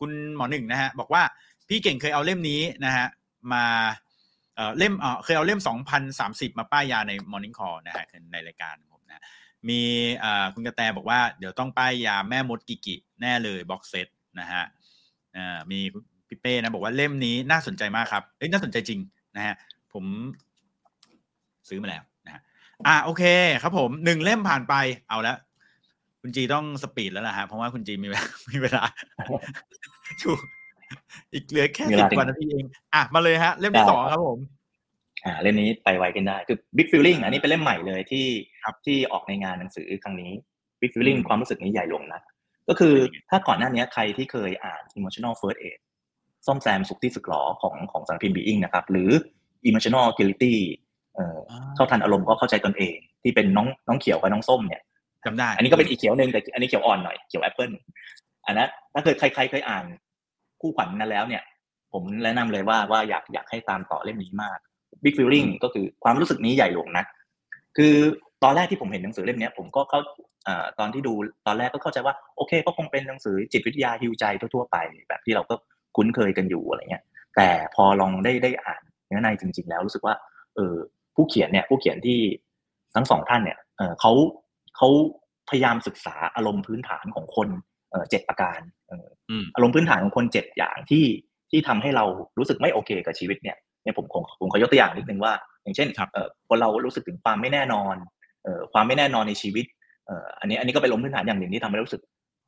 [0.00, 1.22] คุณหมอหนึ่งนะฮะบอกว่า
[1.68, 3.06] พี่เก่งเคยเอาเล่มนี้นะฮะ
[3.52, 3.64] มา
[4.56, 9.22] เออเล่มเออเคยเอาเล่มสองพันสามสิบมาป้ายยาใน Morning Call นะฮะในรายการผมนะ
[9.68, 9.80] มี
[10.18, 14.08] เออคุณกระแตบอกว่าเดี๋ยวต้องป้ายยาแม่มดกิกิแน่เลยบ็อกเซต
[14.40, 14.62] นะฮะ
[15.36, 15.80] อ่ามี
[16.28, 19.00] พี่เป้นะบอกว่าเล่มนี้น่าสนใจมากครับเอ้ยน่าสนใจจริง
[19.36, 19.54] นะฮะ
[19.96, 20.06] ผม
[21.68, 22.42] ซื้อมาแล้วนะฮะ
[22.86, 23.22] อ่าโอเค
[23.62, 24.74] ครับผมหนึ่งเล่มผ่านไป
[25.08, 25.36] เอาแล้ว
[26.22, 28.08] คุณจีต้องสปีดแล้วนะฮะเพราะว่าคุณจีมี
[28.50, 28.84] มีเวลา
[30.22, 30.38] ถูก
[31.32, 34.38] อีกเหลือแค่สิบกว่านาทีเองอะมาเลยฮะ เล่มที่สองครับผม
[35.24, 38.26] อ่า เล่มนี้ไปไวกันได้ คือ Big Feeling อันนี้เป็นเล่มใหม่เลยที่
[38.86, 40.32] ที่ออกในงานหนังสือครั้งนี้
[40.80, 42.20] Big Feeling ความรู้สึกนี้ใหญ่ลงนะ
[42.68, 42.94] ก็คือ
[43.30, 45.78] ถ้าก่อนหน้านี้ใครที่เคยอ่าน Emotional First Aid
[46.46, 49.10] ซ่อมแซมสุขที่สึกหรอของของสังพิมพ์ Being นะครับ หรือ
[49.68, 50.54] Emotional Agility
[51.14, 51.38] เอ่อ
[51.74, 54.82] เข้าทันอารมณ์ก็เข้าใจตนเอง ที่เป็นน้องน้องเขียวกับน้องส้มเนี่ย
[55.24, 57.70] จำได้ อันนี้ก็เป็นอีกเขียวหนึ่งแต่อันนี้เขียวอ่อนหน่อยเขียวแอปเปิล
[58.46, 59.84] อันนั้นถ้าเกิดใครๆเคยอ่าน
[60.60, 61.42] คู่ขวัญนั้นแล้วเนี่ย
[61.92, 64.58] ผมแนะนำเลยว่าว่าอยากอยากให้ตามต่อเล่มนี้มาก
[65.02, 67.04] Big Feeling ก็คือความรู้สึกนี้ใหญ่หลวงนะ
[67.76, 67.94] คือ
[68.44, 70.00] ตอนแรกที่ผมเห็นหนังสือเล่มนี้ผมก็เข้า
[70.78, 71.12] ตอนที่ดู
[71.46, 74.24] ตอนแรกก็เข้าใจว่าโอเค ก็คงเป็นหนังสือจิตวิทยาฮิวใจ
[74.54, 74.76] ทั่วๆไป
[75.08, 75.54] แบบที่เราก็
[75.96, 77.04] คุ้นเคยกันอยู่อะไรเงี้ย
[77.36, 80.14] แต่พอลองได้ได้อ่าน เนื้อในจริง ๆ แล้วรู้สึกว่า
[80.56, 80.74] เออ
[81.14, 82.18] ผู้เขียนเนี่ยผู้เขียนที่
[82.94, 84.12] ทั้งสองท่านเนี่ยเออเขา
[84.76, 84.88] เขา
[85.48, 87.48] พยายามศึกษาอารมณ์พื้นฐานของคน
[88.10, 88.60] เจ็ดประการ
[89.56, 91.04] อารมณ์พื้นฐานของคนเจ็ดอย่างที่
[91.50, 92.04] ที่ทำให้เรา
[92.38, 95.88] รู้สึกไม่โอเคกับชีวิตเนี่ยเนี่ยผมผมผมขอยกตัวอย่างนิดนึงว่า อย่างเช่น
[96.48, 97.96] คนเรารู้สึกถึงความไม่แน่นอน
[98.72, 99.66] ความไม่แน่นอนในชีวิต
[100.40, 102.02] อันนี้อันนี้ก็เป็นอารมณ์พื้นฐานอย่างหนึ่งที่ทำให้รู้สึก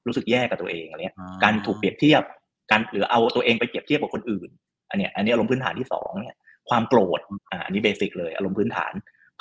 [0.06, 2.22] รู้สึกแย่กับตัวเองอะไรเงี้ยการถูกเปรียบเทียบ
[2.70, 4.48] การหรือเอาตัวเองไปเปรียบเทียบกับคนอื่น
[4.90, 6.36] อันนี้อันนี้อารมณ์พื้นฐานที่สองเนี่ย
[6.70, 7.20] ความโกรธ
[7.52, 8.92] อ่าอันนี้ basic เลยอารมณ์พื้นฐาน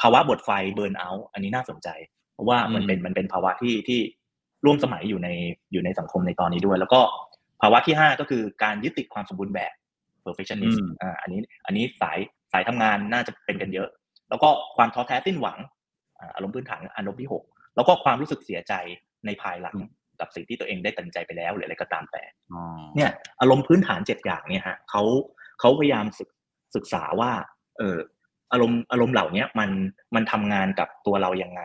[0.01, 1.89] ภาวะหมดไฟ burnout อันนี้น่าสนใจ
[2.33, 3.99] เพราะว่ามันเป็นมันเป็นภาวะที่ที่
[4.65, 5.29] ร่วมสมัยอยู่ใน
[5.73, 7.01] อยู่ในสังคมในตอนนี้ด้วย แล้วก็
[7.61, 9.73] ภาวะที่ห้าก็คือการยึดติดความสมบูรณ์แบบ
[10.25, 12.17] perfectionist อ่าอันนี้อันนี้สาย
[12.51, 13.89] สายทำงานน่าจะเป็นกันเยอะ
[14.29, 15.57] แล้วก็ความท้อแท้สิ้นหวัง
[16.35, 17.43] อารมณ์พื้นฐานอารมณ์ที่หก
[17.75, 18.73] แล้วก็ความรู้สึกเสียใจ
[19.25, 19.75] ในภายหลัง
[20.19, 22.23] กับสิ่งที่ตัวเองได้ตัดใจไปแล้วหรืออะไรก็ตามแต่
[22.95, 23.11] เนี่ย
[23.41, 25.03] อารมณ์พื้นฐานเจ็ดอย่างเนี่ยฮะเขา
[25.59, 26.05] เขาพยายาม
[26.77, 27.31] ศึกศึกษาว่า
[27.77, 27.97] เออ
[28.51, 29.69] อารมณ์อารมณ์เหล่านี้มัน
[30.15, 31.61] มันทำงานกับตัวเรายังไง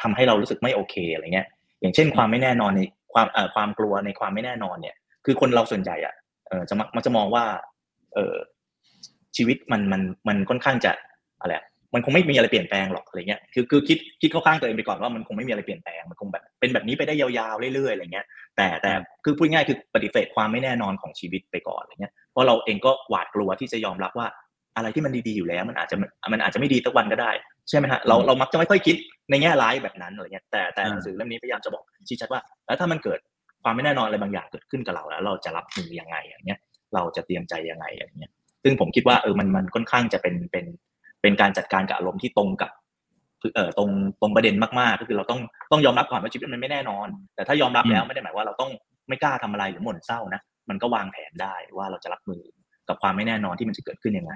[0.00, 1.48] ทำให้เรารู้สึกไม่โอเคอะไรเงี้ย
[1.80, 2.80] อย่างเช่นความไม่แน่นอนใน
[3.14, 6.14] ความเอ่อความกลัวในความไม่แน่นอนเนี่ย คือคนเราส่วนใหญ่อะ
[6.48, 7.44] เออจะมันจะมองว่า
[8.14, 8.34] เออ
[9.36, 10.92] ชีวิตมันมันมันค่อนข้างจะ
[11.40, 11.54] อะไร
[11.94, 18.26] มันคงไม่มีอะไรเปลี่ยนแปลงหรอกอะไรเงี้ยคือคือคิดคิดเข้าข้างตัวเองไปก่อนว่ามันคงไม่มีอะไรเปลี่ยนแปลงมันคงแบบเป็นแบบนี้ไปได้ยาวๆเรื่อยๆอะไรเงี้ย
[18.56, 18.90] แต่แต่
[19.24, 24.26] คือพูดง่ายคือปฏิเสธความไม่แน่นอนของชีวิตไปก่อนอะไรเงี้ยเพราะเราเองก็หวาดกลัวที่จะยอมรับว่า
[24.76, 25.96] อะไรที่มันดีๆอยู่แล้ว มันอาจจะ
[26.32, 27.30] มันอาจจะไม่ดีสักวันก็ได้
[27.68, 28.96] ใช่ไหมฮะเราเรามักจะไม่ค่อยคิด
[29.30, 33.18] ในแง่ร้ายแบบนั้นอะไรเงี้ยแต่แต่หนังสือเล่มนี้พยายามจะบอกชี้ชัดว่า แล้วถ้ามันเกิด
[33.62, 36.58] ความไม่แน่นอนอะไรบางอย่างเกิดขึ้นกับเราแล้ว เราจะรับมือยังไงอย่างเงี้ย
[36.94, 40.64] เราจะเตรียมใจยังไงอย่างเงี้ยซึ่งผมคิดว่าเออมันมันค่อนข้างจะเป็นเป็น
[41.22, 42.70] เป็นการจัดการกับอารมณ์ที่ตรงกับ
[43.54, 43.88] เออตรง
[44.20, 45.40] ตรงประเด็นมากๆ ก็คือเราต้อง
[45.72, 48.70] ต้องยอมรับก่อนว่าชีวิตมันไม่แน่นอน แต่ถ้ายอมรับแล้วไม่ได้หมายว่าเราต้อง
[49.08, 52.42] ไม่กล้าทำอะไรหรือหม่นเศร้านะมันก็วางแผนได้ว่าเราจะรับมือ
[52.88, 54.32] กับความไม่แน่นอนที่มันจะเกิดขึ้นยังไง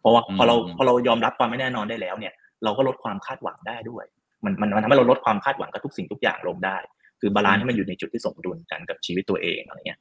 [0.00, 2.32] เพราะว่าพอเราพอเรายอมรับความไม่แน่นอนได้แล้วเนี่ย
[2.64, 4.04] เราก็ลดความคาดหวังได้ด้วย
[4.44, 6.76] มันมันมันทำให้เราลดความคาดหวังกับทุกสิ่งทุกอย่างลงได้
[7.20, 10.00] คือ balance ให้มันอยู่ในจุดที่สมดุลกันกับชีวิตตัวเองอะไรเงี้ย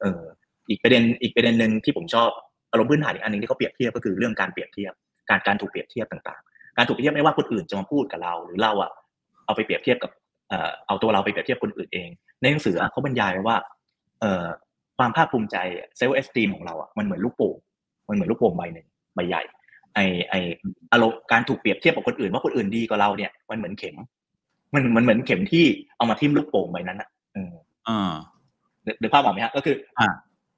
[0.00, 0.22] เออ
[0.70, 2.30] อีกประเด็นอีกประเด็นหนึ่งที่ผมชอบ
[2.72, 4.92] อารมณ์พื้นฐานอีกอันนึงที่เขาเปรียบเทียบก็คือเรื่องการเปรียบเทียบ
[5.28, 8.90] การการถูกเปรียบเทียบต่างๆ การถูกเปรียบเทียบไม่ว่าคนอื่นจะมาพูดกับเรา หรือเราอะ
[9.44, 10.10] เอาไปเปรียบเทียบกับ
[10.86, 12.08] เอาตัวเราไปเปรียบเทียบคนอื่นเอง
[12.40, 13.56] ในหนังสือเขาบรรยายไว้ว่า
[14.20, 14.24] เอ
[14.98, 15.56] ความภาคภูมิใจ
[15.96, 17.56] self-esteem ของเราอะมันเหมือนลูกโป่ง
[18.08, 19.42] มันเหมือนลูกโป่งใบหนึ่งใบใหญ่
[19.94, 19.98] ไอ
[20.30, 20.34] ไอ
[20.92, 23.96] อารมณ์การถูกเปรียบเทียบกับคนอื่น ว่าคนอื่นดีกว่าเราเนี่ยมันเหมือนเข็ม
[24.74, 25.64] มันมันเหมือนเข็มที่
[25.96, 27.08] เอามาทิ่มลูกโป่งใบนั้นอะ
[27.88, 28.12] อ่า
[28.98, 30.08] เดี๋ยวภาพออกไหมฮะก็คืออ่า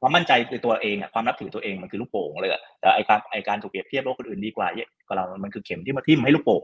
[0.00, 6.62] ความมั่นใจในตัวเองอะความนับถือตัวเองมันคือลูกโป่งเลยแต่ไอการไอการถูกเปรียบเทียบว่าคนอื่นดีกว่าเยอะกว่าเรา มันคือเข็มที่มาทิ่มให้ลูกโป่ง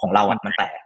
[0.00, 0.78] ของเราอะมันแตก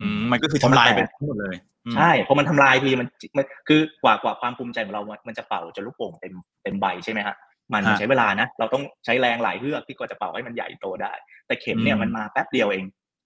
[0.00, 7.36] อืมมันก็คือทำลายไปทั้งหมดเลยอืมใช่เพราะมันทำลายทีมันมันคือกว่ากว่าความภูมิใจของเรา มันจะเป่าจนลูกโป่งเต็มเต็มใบใช่ไหมฮะ
[7.74, 11.12] มันฮะใช้เวลานะ เราต้องใช้แรงหลายเฮือกที่กว่าจะเป่าให้มันใหญ่โตได้
[11.46, 12.84] แต่เข็มเนี่ยอืมมันมาแป๊บเดียวเอง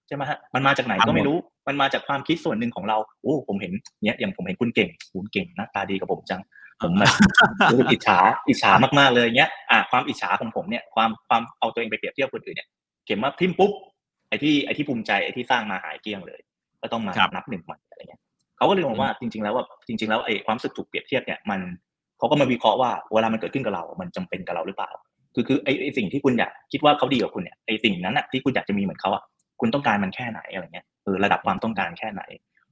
[0.08, 6.40] ใช่ไหมฮะมันมาจากไหนครับก็ไม่รู้มันมาจากความคิดส่วนหนึ่งของเราโอ้ผมเห็นเนี่ยอย่างผมเห็นคุณเก่งคุณเก่งหน้าตาดีกับผมจัง
[6.82, 7.12] ผมแบบ
[7.70, 12.68] รู้สึกอิจฉาอิจฉามากๆเลยเนี้ยอะความอิจฉาของผมเนี่ยความความเอาตัวเองไปเปรียบเทียบคนอื่นเนี่ย
[13.04, 13.72] เข็มมาทิ่มปุ๊บ
[14.28, 16.40] ไอ้ที่ไอ้ที่ภูมิใจไอ้ที่สร้างมาหายเกลี้ยงเลย
[16.82, 18.20] ก็ต้องมาครับนับหนึ่งใหม่อะไรเงี้ย
[18.56, 21.60] เขาก็เลยมองว่าจริง ๆ แล้วว่าจริง ๆ แล้วไอ้ความรู้สึกถูกเปรียบเทียบเนี่ยมัน
[22.18, 24.90] เขาก็มาวิเคราะห์ว่าเวลามันเกิดขึ้นกับเรา มันจำเป็นกับเราหรือเปล่า
[25.34, 29.22] คือคือไอ้ไอ้สิ่งที่คุณอยากคิดว่าเขาดีกว่าคุณเนี่ยไอ้สิ่งนั้นอะที่คุณอยากจะมีเหมือนเขาอะ
[29.60, 32.22] คุณต้องการมันแค่ไหนอะไรเงี้ยเออระดับความต้องการแค่ไหน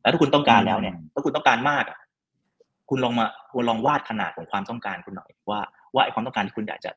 [0.03, 1.99] แล้วถ้าคุณต้องการแล้วเนี่ยถ้าคุณต้องการมากอะ
[2.95, 5.61] คุณลองมาคุณลองวาดขนาดของความต้องการคุณหน่อยว่า
[5.95, 6.91] ว่าไอ้ความต้องการที่คุณอยากจะ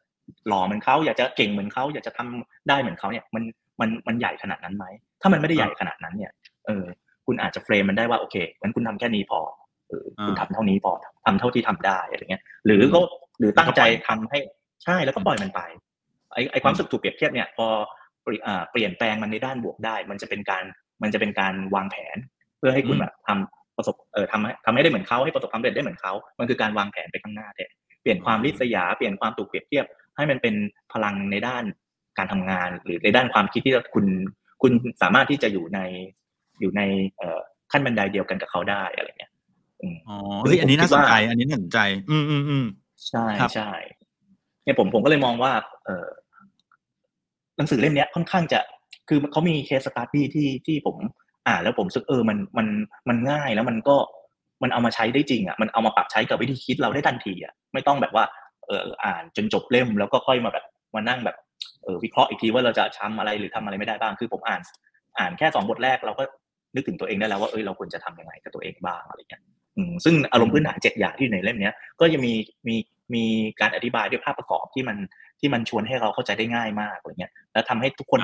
[0.48, 3.44] หล่อเหมือนเขาอยากจะเก่งเหมือนเขาอยากจะทำได้เหมือนเขาเนี่ยมัน
[3.80, 4.86] มันมันใหญ่ขนาดนั้นไหม
[5.22, 6.32] ถ้ามันไม่ได้ใหญ่ขนาดนั้นเนี่ย
[6.68, 6.86] เออ
[7.26, 9.40] คุณอาจจะเฟรมมันได้ว่าโอเคงั้นคุณทำแค่นี้พอ
[9.90, 10.92] เออคุณทำเท่านี้พอ
[11.26, 13.00] ทำเท่าที่ทำได้อะไรเงี้ย หรือก็
[13.40, 14.40] หรือตั้งใจทำให้
[14.84, 15.62] ใช่แล้วก็ปล่อยมันไป
[16.34, 17.66] ไอไอความรู้สึกถูกเปรียบเทียบเนี่ยพอ
[18.24, 20.64] เปลี่ยนอ่าเปลี่ยนแปลงมันในด้านบวกได้ มันจะเป็นการ
[21.02, 22.18] มันจะเป็นการวางแผน
[22.58, 29.86] เพื่อให้คุณอืมแบบทำ ประสบเออทำให้ทำให้ได้เหมือนเขาให้ประสบความสำเร็จได้เหมือนเขา มันคือการวางแผนไปข้างหน้าแทนเปลี่ยนความริษยาเปลี่ยนความถูกเปรียบเทียบ
[30.18, 30.56] ให้มันเป็น
[30.94, 31.64] พลังในด้าน
[32.18, 34.06] การทำงาน หรือในด้านความคิดที่คุณ
[34.62, 35.80] คุณสามารถที่จะอยู่ใน
[36.62, 36.82] อยู่ใน
[37.18, 37.40] เอ่อ
[37.72, 39.32] ขั้นบันไดเดียวกันกับเขาได้อะไรเงี้ย
[39.82, 42.66] อืมอ๋อเฮ้ยอันนี้น่าสนใจผมคิดว่าอันนี้น่าสนใจ อืมอืมอืม
[43.10, 43.72] ใช่ครับใช่
[44.64, 45.52] เนี่ยผมผมก็เลยมองว่า
[45.86, 46.08] เออ
[47.58, 48.60] หนังสือเล่มเนี้ยค่อนข้างจะ
[49.10, 50.96] คือเขามี case study ที่ที่ผม
[51.48, 52.68] อ่านแล้วผมรู้สึกเออมันมัน
[53.10, 53.96] มันง่ายแล้วมันก็
[54.64, 58.24] มันเอามาใช้ได้จริงอะมันเอามาปรับใช้กับวิธีคิดเราได้ทันทีอะไม่ต้องแบบว่า
[58.68, 61.38] เอออ่านจนจบเล่มแล้วก็ค่อยมาแบบมานั่งแบบ
[61.84, 64.62] เออวิเคราะห์อีกทีว่าเราจะทำอะไรหรือทำอะไรไม่ได้บ้างคือผมอ่าน
[65.20, 66.24] อ่านแค่สองบทแรกเราก็
[66.76, 69.44] นึกถึงตัวเองได้แล้วว่าเอ้ยเราควรจะทำยังไงกับตัวเองบ้างอะไรเงี้ย
[70.06, 72.34] ซึ่งอารมณ์พื้นฐานเจ็ดอย่างที่อยู่ในเล่มเนี้ยก็จะมี
[72.68, 72.76] มี
[73.14, 73.24] มี
[73.62, 74.98] การอธิบายด้วยภาพประกอบที่มัน
[75.40, 78.22] ที่มันชวนให้เราเข้าใจได้ง่ายมากอะไรเงี้ยแล้วทำให้ทุกคน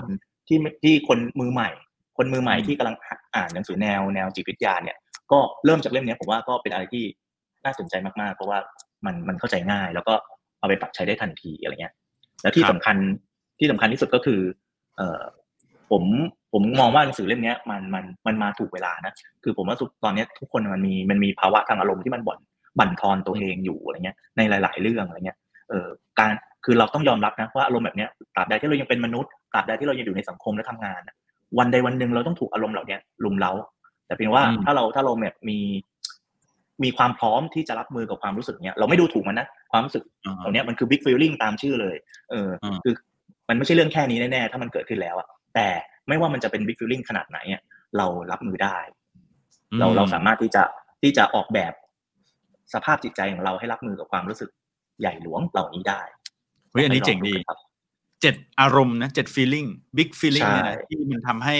[0.47, 1.69] ที่ที่คนมือใหม่
[2.17, 2.95] คนมือใหม่อืมที่กำลัง
[3.35, 4.97] อ่านหนังสือแนวแนวจิตวิทยาเนี่ย
[5.31, 7.03] ก็เริ่มจากเล่มเนี้ยผมว่าก็เป็นอะไรที่
[7.65, 8.57] น่าสนใจมากๆ เพราะว่า
[9.05, 10.13] มันมันเข้าใจง่าย แล้วก็
[10.59, 11.93] เอาไปปรับใช้ได้ทันทีอะไรเงี้ย
[12.41, 12.95] แล้วที่สำคัญ
[13.59, 14.41] ที่สำคัญที่สุดก็คือ
[14.97, 15.21] เอ่อ
[15.91, 16.03] ผม
[16.53, 22.39] ผมมองว่าหนังสือเล่มเนี้ยมันมันมันมาถูกเวลานะคือผมว่าทุกตอนเนี้ยทุกคนมันมีมันมีภาวะทางอารมณ์ที่มันบ่อน
[22.79, 25.37] บั่นทอนตัวเองอยู่อะไรเงี้ย ในหลาย ๆ เรื่องอะไรเงี้ย
[25.69, 25.87] เออ
[26.19, 26.31] การ
[26.65, 31.15] คือเราต้องยอมรับนะว่าอารมณ์แบบเนี้ยตราบใดที่เรายังเป็นมนุษย์ตราบใดที่เรายังอยู่ในสังคมและทำงานอะ
[31.59, 33.51] วันใดวันหนึ่งเราต้องถูกอารมณ์เหล่าเนี้ยลุมเร้า
[34.07, 35.59] แต่เพียงว่าอืมถ้าเราถ้าเราแบบมี
[36.83, 41.95] มีความพร้อมที่จะรับมือกับความรู้สึกเนี้ยเราไม่ดูถูกมันนะความรู้สึกอ่าเหล่าเนี้ยมันคือ big feeling ตามชื่อเลย
[42.31, 42.93] เอออมคือ
[43.49, 45.67] มันไม่ใช่เรื่องแค่นี้แน่ๆถ้ามันเกิดขึ้นแล้วอะแต่
[46.07, 47.61] ไม่ว่ามันจะเป็น big feeling ขนาดไหนอะ
[47.97, 48.77] เรารับมือได้
[49.79, 50.63] เราเราสามารถที่จะ
[51.01, 51.73] ที่จะออกแบบ
[52.73, 54.49] สภาพจิตใจของเราให้รับมือกับความรู้สึก
[54.99, 56.01] ใหญ่หลวงเหล่านี้ได้
[56.71, 57.57] เฮ้ยอันนี้เจ๋งดีครับ
[58.21, 61.57] เจ็ดอารมณ์นะเจ็ด feeling big feeling ใช่เนี่ยนะที่มันทำให้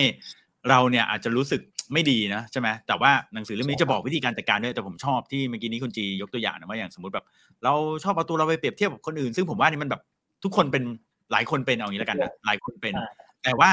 [0.70, 1.62] เราเนี่ยอาจจะรู้สึก
[1.94, 7.26] ไม่ดีนะใช่ไหมแต่ว่าหนังสือเล่มนี้ใช่จะบอกวิธีการจัดการด้วยแต่ผมชอบที่เมื่อกี้นี้คุณจียกตัวอย่างนะว่าอย่างสมมติแบบ
[7.64, 10.02] เราชอบเอาตัวเราไปเปรียบเทียบกับคนอื่น ซึ่งผมว่านี่มันแบบ
[10.44, 10.84] ทุกคนเป็น
[11.32, 13.08] หลายคนเป็นเอาอย่างนี้แล้วกันนะหลายคนเป็นใช่
[13.44, 13.72] แต่ว่า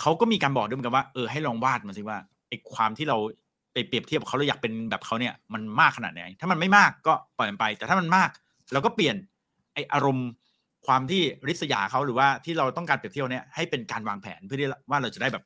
[0.00, 3.16] เขาก็มีการบอกด้วยเหมือนกันว่าเออให้ลองวาดมาสิว่าไอ้ความที่เรา
[3.72, 8.30] ไปเปรียบเทียบกับเขาเราอยากเป็นแบบเขาเนี่ยมันมากขนาดไหน ถ้ามันไม่มากก็ปล่อยมันไป แต่ถ้ามันมาก
[8.72, 9.16] เราก็เปลี่ยน
[9.74, 10.28] ไอ้อารมณ์
[10.86, 15.44] ความที่ริษยาเขาหรือว่าที่เราต้องการเปรียบเทียบเนี่ยให้เป็นการวางแผนเพื่อที่ว่าเราจะได้แบบ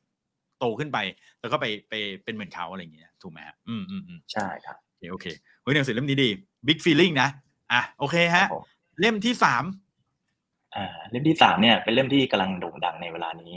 [0.59, 0.97] โตขึ้นไป
[1.41, 5.25] แล้วก็ไปไปเป็นเหมือนเขาอะไรอย่างเงี้ยถูกไหมฮะอืมอืมอืมใช่ครับโอเคโอเค
[5.61, 6.29] เฮ้ยหนังสือเล่มนี้ดี
[6.67, 7.29] big feeling นะ
[7.73, 8.63] อะโอเคฮะครับผม
[8.99, 9.63] เล่มที่สาม
[10.75, 13.53] อ่าเล่มที่สามเนี่ย เป็นเล่มที่กำลังโด่งดังในเวลานี้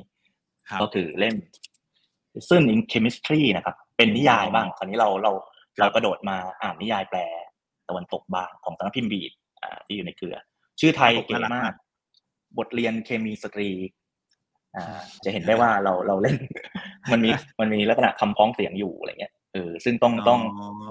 [0.70, 1.37] ครับก็คือเล่ม
[2.35, 5.33] Lesson in Chemistry นะครับ เป็นนิยายบ้าง คราวนี้เราเรา
[5.79, 7.20] เรากระโดดมาอ่านนิยายแปล
[7.88, 10.37] ตะวันตกบ้างของสำนักพิมพ์บีดอ่าที่อยู่ในเครือ
[10.80, 11.72] ชื่อไทยเก๋มาก
[12.58, 13.70] บทเรียนเคมีสตรี
[14.76, 16.37] อ่า จะเห็นได้ว่าเราเราเล่น
[17.12, 20.40] มันมีมันมีลักษณะคำพ้องเสียงอยู่อะไรเงี้ยเออซึ่งต้องต้อง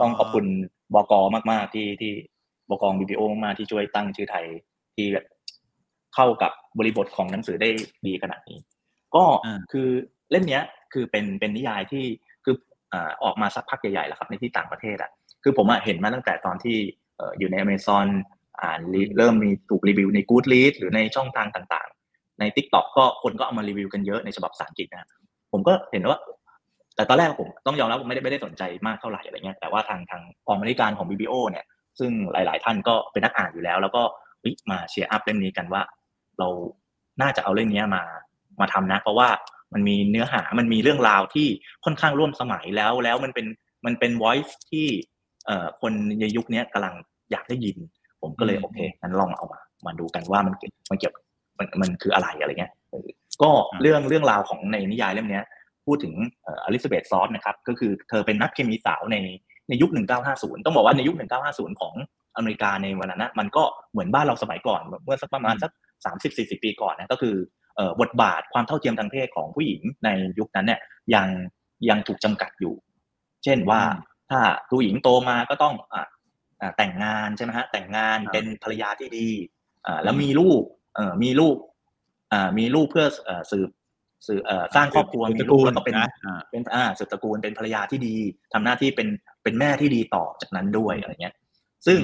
[0.01, 0.45] ต้องขอบคุณ
[0.93, 1.13] บก
[1.51, 2.11] มากๆที่ที่
[2.69, 4.45] บกบีพีโอมากๆที่ช่วยตั้งชื่อไทย
[4.95, 5.25] ที่แบบ
[6.15, 7.69] เข้ากับบริบทของหนังสือได้
[8.05, 8.57] ดีขนาดนี้
[9.15, 9.87] ก็อ่าคือ
[10.31, 12.03] เล่มเนี้ย คือเป็นเป็นนิยายที่
[12.45, 12.55] คือ
[12.93, 15.11] อ่าออกมาสักพักใหญ่ๆแล้วครับในที่ต่างประเทศอะ
[15.43, 16.77] คือผมอะเห็นมาตั้งแต่ตอนที่
[17.17, 18.23] เอ่ออยู่ใน Amazon อ่
[18.61, 18.79] อ่าน
[19.17, 25.07] เริ่มมีถูกรีวิวใน Goodreads หรือในช่องทางต่างๆ ใน TikTok ก็คนก็เอามารีวิวกันเยอะในฉบับภาษาอังกฤษนะ
[25.51, 26.19] ผมก็เห็นว่า
[26.95, 31.65] แต่ตอนแรกผมต้องยอมรับว่าไม่ได้ไม่ได้สนใจมากเท่าไหร่อะไรเงี้ยแต่ว่าทางทางกองบริการของ BBO เนี่ย
[31.99, 34.03] ซึ่งหลาย ๆ ท่านก็เป็นนักอ่านอยู่แล้ว แล้วก็
[34.71, 35.81] มา cheer up เล่มนี้กันว่า
[36.39, 36.47] เรา
[37.21, 38.03] น่าจะเอาเล่มนี้มา
[38.61, 39.29] มาทำนะ เพราะว่า
[39.73, 41.47] มันมีเนื้อหามันมีเรื่องราวที่
[41.85, 43.45] ค่อนข้างร่วมสมัยแล้วแล้วมันเป็น
[43.85, 44.87] มันเป็น voice ที่
[45.45, 46.95] เอ่อคนในยุคนี้กำลัง
[47.31, 47.77] อยากได้ยิน
[48.23, 50.53] ผมก็เลยโอเคงั้นลองเอามามาดูกันว่ามัน
[50.89, 51.13] มันเกี่ยว
[51.59, 52.71] มันมันคืออะไรอะไรเงี้ย
[53.41, 55.41] ก็เรื่องเรื่องราวของในนิยายเล่มนี้
[55.86, 56.13] พูดถึง
[56.63, 59.17] อลิซาเบธซอสนะครับก็คือเธอเป็นนักเคมีสาวใน
[59.69, 59.89] ในยุค
[60.27, 61.15] 1950 ต้องบอกว่าในยุค
[61.47, 61.93] 1950 ของ
[62.36, 65.71] อเมริกาในวันนั้นมันก็เหมือนบ้านเราสมัยก่อนเมื่อสักประมาณสัก
[66.57, 67.36] 30-40 ปีก่อนนะก็คือ
[68.01, 70.09] บทบาทความเท่าเทียมทางเพศของผู้หญิงใน
[70.39, 70.79] ยุคนั้นเนี่ย
[71.15, 71.27] ยัง
[71.89, 72.73] ยังถูกจำกัดอยู่
[73.43, 73.81] เช่นว่า
[74.29, 76.07] ถ้าผู้หญิงโตมาก็ต้องอ่า
[76.78, 79.30] แต่งงานใช่ไหมฮะแต่งงานเป็นภรรยาที่ดี
[79.86, 80.62] อ่าแล้วมีลูก
[80.95, 81.56] เอ่อมีลูก
[82.34, 83.06] อ่ามีลูกเพื่อ
[83.52, 83.69] สืบ
[84.28, 85.95] สืบเอ่อสร้างครอบครัวมีลูกแล้วก็เป็น
[86.52, 88.15] เป็นอ่าสืบตระกูลเป็นภรรยาที่ดี
[88.54, 89.08] ทำหน้าที่เป็น
[89.43, 91.36] เป็นแม่ที่ดีต่อจากนั้นด้วยอะไรเงี้ย
[91.88, 91.99] ซึ่ง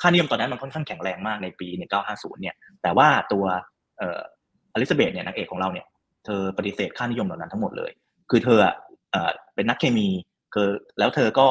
[0.00, 1.68] ค่านิยมตอนนั้นมันค่อนข้างแข็งแรงมากในปี
[2.04, 3.44] 1950 เนี่ย แต่ว่าตัว
[4.04, 4.04] อ
[4.80, 5.86] ลิซาเบธเนี่ยนางเอกของเราเนี่ย
[6.24, 7.90] เธอปฏิเสธค่านิยมเหล่านั้นทั้งหมดเลย
[8.30, 8.58] คือเธอ
[9.54, 10.08] เป็นนักเคมี
[10.54, 10.68] คือ
[10.98, 11.48] แล้วเธอก็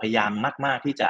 [0.00, 0.30] พยายาม
[0.66, 1.08] มาก ๆ ที่จะ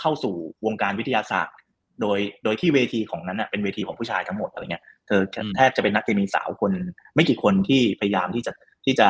[0.00, 0.34] เข้าสู่
[0.66, 1.56] วงการวิทยาศาสตร์
[2.00, 5.20] โดยโดยที่เวทีของนั้นเป็นเวทีของผู้ชายทั้งหมดอะไรเงี้ยเธอ
[5.56, 6.72] แทบจะเป็นนักเคมีสาวคน
[7.14, 8.52] ไม่กี่คนที่พยายามที่จะ
[8.84, 9.08] ที่จะ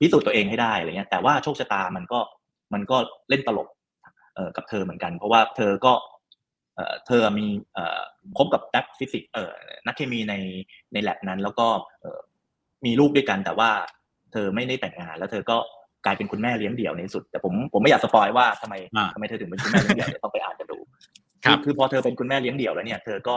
[0.00, 2.20] พิสูจน์ตัวเองให้ได้อะไรเงี้ยแต่ว่าโชคชะตามันก็
[2.72, 2.96] มันก็
[3.28, 3.68] เล่นตลก
[4.56, 5.92] กับเธอเหมือนกัน เพราะว่าเธอก็
[7.06, 7.46] เธอมี
[8.38, 9.30] คบกับนักฟิสิกส์
[9.86, 10.34] นักเคมีใน
[10.92, 11.66] ในแลบนั้น แล้วก็
[12.84, 13.70] มีลูกด้วยกันแต่ว่า
[14.32, 15.56] เธอไม่ได้แต่งงานแล้วเธอก็
[16.04, 18.74] กลายเป็นคุณแม่เลี้ยงเดี่ยวในสุด แต่ผมผมไม่อยากสปอยว่าทำไม
[19.14, 20.78] ทำไมเธอถึงเป็นคุณแม่เลี้ยงเดี่ยวเดี๋ยวต้องไปอ่านกันดู
[21.42, 23.34] คือคือพอเธอเป็นคุณแม่เลี้ยงเดี่ยวแล้วเนี่ยเธอก็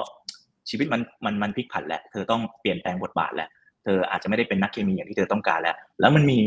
[0.69, 3.49] ชีวิตมันมันมันพลิกผันแล้วเธอต้องเปลี่ยนแปลงบทบาทแล้ว
[3.83, 6.39] เธออาจจะไม่ได้เป็นนักเคมีอย่างที่เธอต้องการแล้ว แล้วมันมี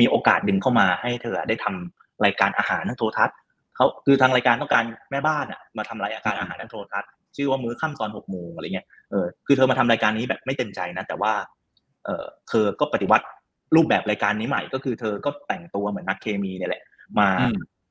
[0.00, 3.36] มีโอกาสดึงเข้ามาให้เธอได้ทำรายการอาหารทางโทรทัศน์
[3.76, 11.32] เขาคือทางรายการต้องการแม่บ้านอะมาทำรายการอาหารทางโทรทัศน์ชื่อว่ามื้อค่ำตอนหกโมงอะไรเงี้ยเออคือเธอมาทำรายการนี้แบบไม่เต็มใจนะ แต่ว่า
[12.04, 13.26] เออเธอก็ปฏิวัติ
[13.74, 16.82] รูปแบบรายการนี้ใหม่ก็คือเธอก็แต่งตัวเหมือนนักเคมีเนี่ยแหละ
[17.18, 17.28] มา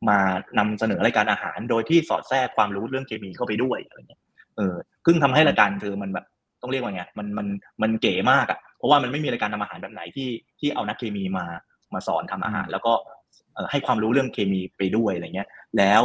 [0.09, 0.17] มา
[0.57, 4.21] นำเสนอรายการอาหาร โดยที่สอดแทรกความรู้เรื่องเคมีเข้าไปด้วยอะไรเงี้ย
[4.57, 6.25] เออซึ่งทำให้รายการเธอมันแบบ
[6.62, 7.47] ต้องเรียกว่าไงมันมัน
[7.81, 11.45] มันเก๋มากอะเพราะว่ามันไม่มีรายการทำอาหารแบบไหนที่ที่เอานักเคมีมา
[11.93, 12.93] มาสอนทำอาหาร แล้วก็
[13.71, 16.03] ให้ความรู้เรื่องเคมีไปด้วยอะไรเงี้ย แล้ว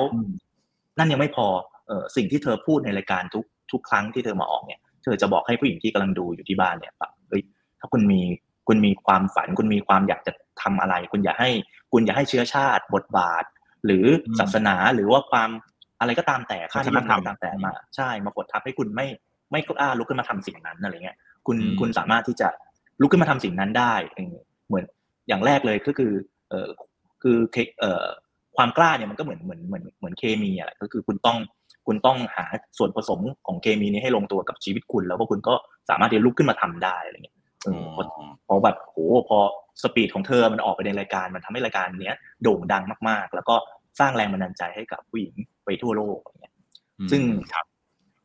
[0.98, 1.46] นั่นยังไม่พอ
[1.88, 7.42] เออสิ่งที่เธอพูดในรายการทุกทุกครั้งที่เธอมาออกเนี่ย เธอจะบอกให้ผู้หญิงที่กำลังดูอยู่ที่บ้านเนี่ยแบบเฮ้ย
[7.80, 8.20] ถ้าคุณมี
[8.68, 11.50] คุณมีความฝัน คุณมีความอยากจะทำอะไร คุณอย่าให้
[11.92, 13.44] คุณอย่าให้เชื้อชาติบทบาท
[13.86, 14.04] หรือ
[14.38, 15.50] ศาสนาหรือว่าความ
[16.00, 19.06] อะไรก็ตามแต่ค่าที่มันตามแต่มาใช่มากดทับให้คุณไม่
[19.52, 22.48] ไม่กล้าลุกขึ้นมาทำสิ่งนั้นอะไรเงี้ยคุณคุณสามารถที่จะ
[23.00, 23.94] ลุกขึ้นมาทำสิ่งนั้นได้
[24.68, 24.84] เหมือน
[25.28, 26.12] อย่างแรกเลยก็คือ
[26.50, 26.68] เออ
[27.22, 27.36] คือ
[27.80, 28.06] เอ่อ
[28.56, 31.38] ความกล้าเนี่ยมันก็เหมือนเหมือนเหมือนเหมือนเคมีอะก็คือคุณต้อง
[31.86, 32.44] คุณต้องหา
[32.78, 35.54] ส่วนผสมของเคมีนี้ให้ลงตัวกับชีวิตคุณ แล้วก็คุณก็
[35.90, 37.36] สามารถที่จะลุกขึ้นมาทำได้อะไรเงี้ย
[38.46, 38.96] พอแบบโห
[39.28, 39.38] พอ
[39.82, 43.56] สปีดของเธอมันออกไปในรายการมันทำให้รายการเนี้ยโด่งดังมากๆ แล้วก็
[44.00, 46.54] สร้างแรงบันดาลใจให้กับผู้หญิงไปทั่วโลกอย่างเงี้ย
[47.10, 47.22] ซึ่ง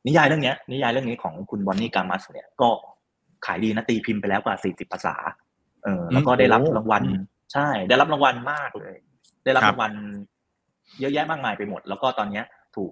[0.07, 2.69] นิยายเรื่องนี้นิยายเรื่องนี้ของคุณบอนนี่กามัสเนี่ยก็
[3.45, 5.15] ขายดีนะตีพิมพ์ไปแล้วกว่าสี่สิบภาษา
[5.83, 7.03] เออ แล้วก็ได้รับรางวัล
[7.53, 8.95] ใช่ ได้รับรางวัลมากเลย
[9.45, 9.93] ได้รับรางวัล
[10.99, 12.41] เยอะแยะมากมายไปหมด แล้วก็ตอนนี้
[12.75, 12.91] ถูก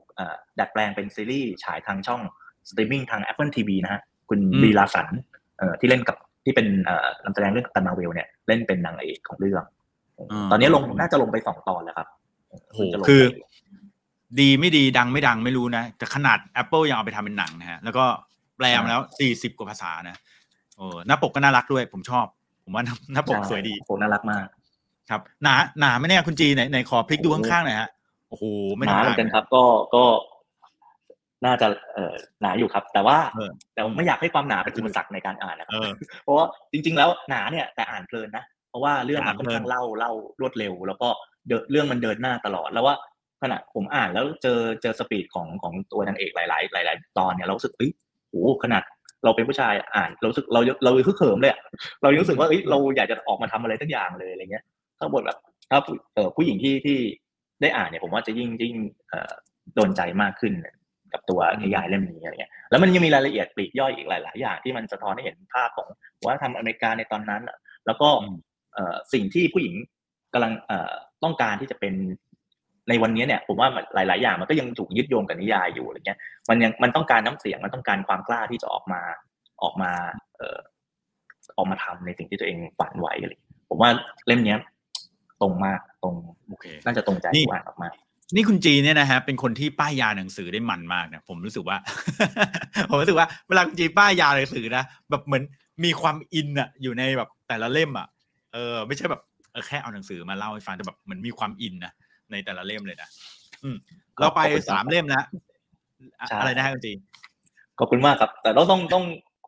[0.59, 2.21] ดัดแปลงเป็นซีรีส์ฉายทางช่อง
[2.69, 5.07] สตรีมมิ่งทาง Apple TV นะฮะ คุณ Brie Larson
[5.79, 6.67] ที่เล่นกับ ที่เป็น
[7.23, 9.63] นำแสดงเรื่อง Captain Marvel เนี่ยเล่นเป็นนางเอกของเรื่อง
[10.51, 12.07] ตอนนี้ลงน่าจะลงไปสองตอนแล้วครับ
[12.73, 13.23] โหคือ
[14.39, 18.05] ดีไม่ดีดังไม่ดังไม่รู้นะ แต่ขนาด Apple ยังเอาไปทำเป็นหนังนะฮะ แล้วก็
[18.57, 20.17] แปลมาแล้วสี่สิบกว่าภาษานะ
[20.77, 22.25] โอ้หน้าปกก็น่ารักด้วย ผมชอบ
[22.63, 24.45] ผมว่าหน้าปกสวยดีโหน่ารักมาก
[25.09, 27.89] ครับหนาหนาไม่แน่คุณจีไหนไหนขอพลิกดูข้างๆหน่อยฮะ
[28.29, 28.43] โอ้โห
[28.75, 29.63] ไม่หนาเหมือนกันครับ ก็
[29.95, 30.03] ก็
[31.45, 33.17] น่าจะเอ่อหนาอยู่ครับ แต่ว่า
[33.73, 35.81] แต่ไม่อยากให้ความหนาเป็นอุปสรรคในการอ่านนะครับ
[36.23, 41.07] เพราะว่าจริง ๆ แล้วหนาเนี่ยแต่อ่านเพลินนะเพราะว่าเรื่องมันค่อนข้างเล่าเล่ารวดเร็ว แล้วก็
[41.71, 42.95] เรื่องมันเดินหน้าตลอดแล้วว่า
[43.41, 46.45] ขณะผมอ่านแล้วเจอเจอสปีดของของตัวนางเอกหลา
[46.81, 47.91] ย ๆ หลาย ๆ ตอนเนี่ยเราสึกเอ้ย
[48.29, 48.83] โอ้ขนาด
[49.23, 51.55] เราเป็นผู้ชายอ่านเราสึกเราเราคือเขิมเลย
[52.01, 54.63] เรารู้สึกว่าเอ้ยเราอยากจะออกมาทำอะไรทั้งอย่างเลยอะไรเงี้ย
[54.99, 55.37] ถ้าบทแบบ
[55.69, 55.79] ถ้า
[56.35, 56.97] ผู้หญิงที่ที่
[57.61, 58.75] ได้อ่านเนี่ยผมว่าจะยิ่งยิ่ง
[59.75, 60.53] โดนใจมากขึ้น
[61.13, 65.87] กับตัวนิยายเล่มนี้อะไรเงี้ยแล้วมันยังมีรายละเอียดปลีกย่อยอีกหลาย ๆ อย่างที่มันสะท้อนให้เห็นภาพของ
[66.25, 67.43] ว่าทำอเมริกาในตอนนั้น
[67.85, 68.09] แล้วก็
[69.13, 69.75] สิ่งที่ผู้หญิง
[70.33, 70.53] กำลัง
[71.23, 71.93] ต้องการที่จะเป็น
[72.89, 79.01] ในวันนี้เนี่ยผมว่าหลาย ๆ อย่างมันก็ยังถูกยึดโยงกับนิยายอยู่อะไรเงี้ยมันยังมันต้องการน้ำเสียงมันต้องการความกล้าที่จะออกมา
[79.63, 79.91] ออกมา
[80.37, 80.59] เอ่อ
[81.57, 83.33] ออกมาทำในสิ่งที่ตัวเองฝันไว้อะไร
[83.69, 83.89] ผมว่า
[84.27, 84.59] เล่มเนี้ย
[85.41, 86.15] ตรงมากตรง
[86.47, 87.89] โอเคน่าจะตรงใจกว่าออกมา
[88.35, 91.77] นี่คุณจีเนี่ยนะฮะเป็นคนที่ป้ายยาหนังสือได้มันมากนะผมรู้สึกว่า
[92.89, 95.43] ผมรู้สึกว่าเวลาคุณจีป้ายยาหนังสือนะแบบเหมือน
[95.83, 98.07] มีความอินอะอยู่ในแบบแต่ละเล่มอะ
[98.53, 99.21] เออ ไม่ใช่แบบ
[99.51, 101.93] เออแค่เอาหนังสือมาเล่าให้ฟังแต่แบบเหมือนมีความอินนะ
[102.31, 103.09] ในแต่ละเล่มเลยนะ
[103.63, 103.75] อืม
[104.19, 105.23] เราไปสามเล่มนะ
[106.39, 106.93] อะไรนะฮะคุณจี
[107.79, 109.05] ขอบคุณมากครับ แต่เราต้องต้อง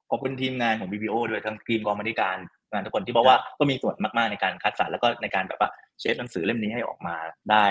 [0.09, 2.37] ขอบคุณทีมงานของ Biblio ด้วยทั้งทีมกองบรรณาธิการ
[2.71, 5.69] งานทุกคนที่บอกว่าก็มีส่วนมากๆในการคัดสรรแล้วก็ในการแบบว่า
[5.99, 7.15] shape หนังสือเล่มนี้ให้ออกมา
[7.51, 7.65] ได้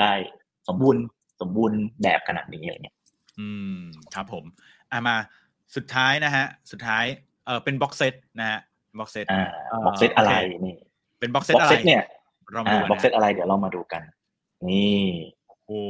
[0.00, 0.12] ได้
[0.68, 1.02] สมบูรณ์
[1.40, 2.96] สมบูรณ์แบบขนาดนี้อะไรเงี้ย
[3.38, 3.80] อืม
[4.14, 4.44] ครับผม
[4.92, 5.16] อ่ามา
[5.76, 7.04] สุดท้ายนะฮะ สุดท้าย
[7.46, 8.60] เออเป็น box set นะฮะ
[8.98, 9.44] box set อ่า
[9.86, 10.32] box set อะไร
[10.66, 10.74] นี่
[11.20, 12.02] เป็น box set box อะไรเซตเนี่ย
[12.52, 14.02] เรามาดู box set อะไรเดี๋ยวเรามาดูกัน
[14.68, 15.02] นี่
[15.66, 15.80] โอ้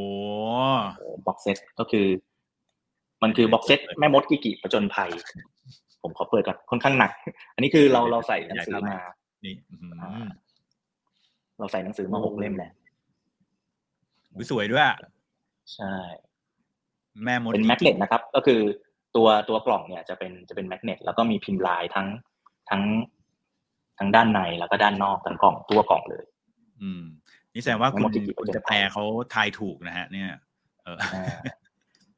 [1.26, 2.06] box set ก็คือ
[3.22, 5.10] มันคือ box set แม่มดกิกิผจญภัย
[6.02, 7.10] ผมขอเปิดก่อนค่อนข้างหนัก
[7.54, 8.96] อันนี้คือเราเราใส่หนังสือมา
[9.44, 9.76] นี่อื
[10.22, 10.26] ม
[11.58, 12.70] เราใส่หนังสือมาหกเล่มแหละ
[14.50, 14.84] สวยด้วย
[15.74, 15.94] ใช่
[17.24, 18.60] แม่มดเป็น magnet นะครับ ก็คือ
[19.16, 22.06] ตัวตัวกล่องเนี่ยจะเป็นจะเป็น magnet แล้วก็มีพิมพ์ลายทั้ง
[22.70, 22.82] ทั้ง
[23.98, 26.24] ทั้งด้านในแล้วก็ด้านนอกทั้งกล่องตัวกล่องเลย
[26.82, 27.02] อืม
[27.54, 29.02] นี่แสดงว่าคุณแม่มดกิกิคุณจะแปลเขา
[29.34, 30.30] ทายถูกนะฮะ เนี่ย
[30.82, 31.24] เอออ่า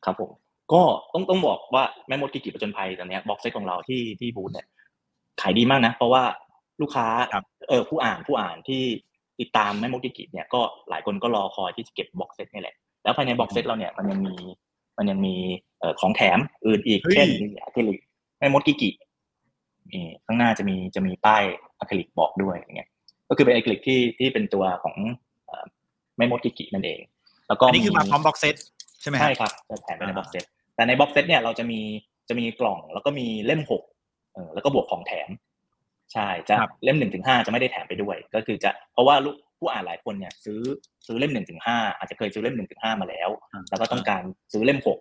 [0.05, 0.31] ครับผม
[0.73, 4.67] ก็ต้องต้องบอกว่าแม่มดกิกิผจญภัยตอนเนี้ย box set ของเราที่ที่บูธเนี่ย
[5.41, 6.23] ขายดีมากนะ เพราะว่า
[6.81, 8.83] ลูกค้าครับเออผู้อ่านผู้อ่านที่
[9.41, 10.61] ติดตามแม่มดกิกิเนี่ยก็
[10.91, 14.35] หลายคนก็รอคอยที่จะเก็บ box set นี่แหละ แล้วภายใน box set เราเนี่ยมันยังมี
[14.99, 15.35] มันยังมี
[15.81, 17.99] เอ่อของแถมอื่นอีกเฮ้ยเช่นมีอะคริลิก
[18.39, 18.91] แม่มดกิกิ
[19.93, 21.43] นี่ข้างหน้าจะมีจะมีป้าย
[21.79, 22.89] อะคริลิกบอกด้วยอย่างเงี้ย
[23.29, 24.97] ก็คือเป็นอะคริลิกที่ที่เป็นตัวของ
[25.47, 25.65] เอ่อ
[26.17, 27.01] แม่มดกิกินั่นเอง
[27.49, 28.55] แล้วก็อันนี้คือมาพร้อม box set
[29.01, 31.81] ใช่ไหมฮะใช่ครับจะแถมไปใน box set แต่ใน box set เนี่ยเราจะมี
[32.29, 33.83] จะมีกล่องแล้วก็มีเล่มหก
[34.35, 35.29] เออแล้วก็บวกของแถม
[36.13, 40.61] ใช่จะครับเล่มหนึ่งถึงห้าจะไม่ได้แถมไปด้วย ก็คือจะเพราะว่าลูกผู้อ่านหลายคนเนี่ยซื้อ
[41.07, 44.99] ซื้อเล่มหนึ่งถึงห้าอาจจะเคยซื้อเล่มหนึ่งถึงห้ามาแล้วอ่าแล้วก็ต้องการซื้อเล่มหก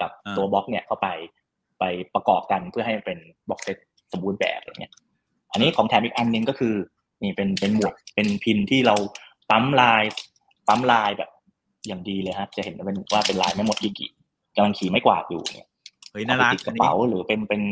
[0.00, 1.08] กับอ่าตัวบล็อกเนี่ยเข้าไป
[1.78, 1.84] ไป
[2.14, 3.18] ประกอบกันเพื่อให้มันเป็น
[3.48, 3.76] box set
[4.12, 4.92] สมบูรณ์แบบอะไรเงี้ย
[5.52, 6.74] อันนี้ของแถมอีกอันหนึ่งก็คือ
[7.22, 8.96] นี่เป็นเป็นหมวกเป็น pin ที่เรา
[9.50, 10.04] ปั๊มลาย
[10.68, 11.30] ปั๊มลายแบบ
[11.86, 14.06] อย่างดีเลยครับจะเห็นว่าเป็นว่าเป็นลายแม่มดกิกิ
[14.56, 15.68] กำลังขี่ไม้กวาดอยู่เนี่ย
[16.10, 17.62] เฮ้ยน่ารักเอไปติดกระเป๋าหรือเป็นเป็น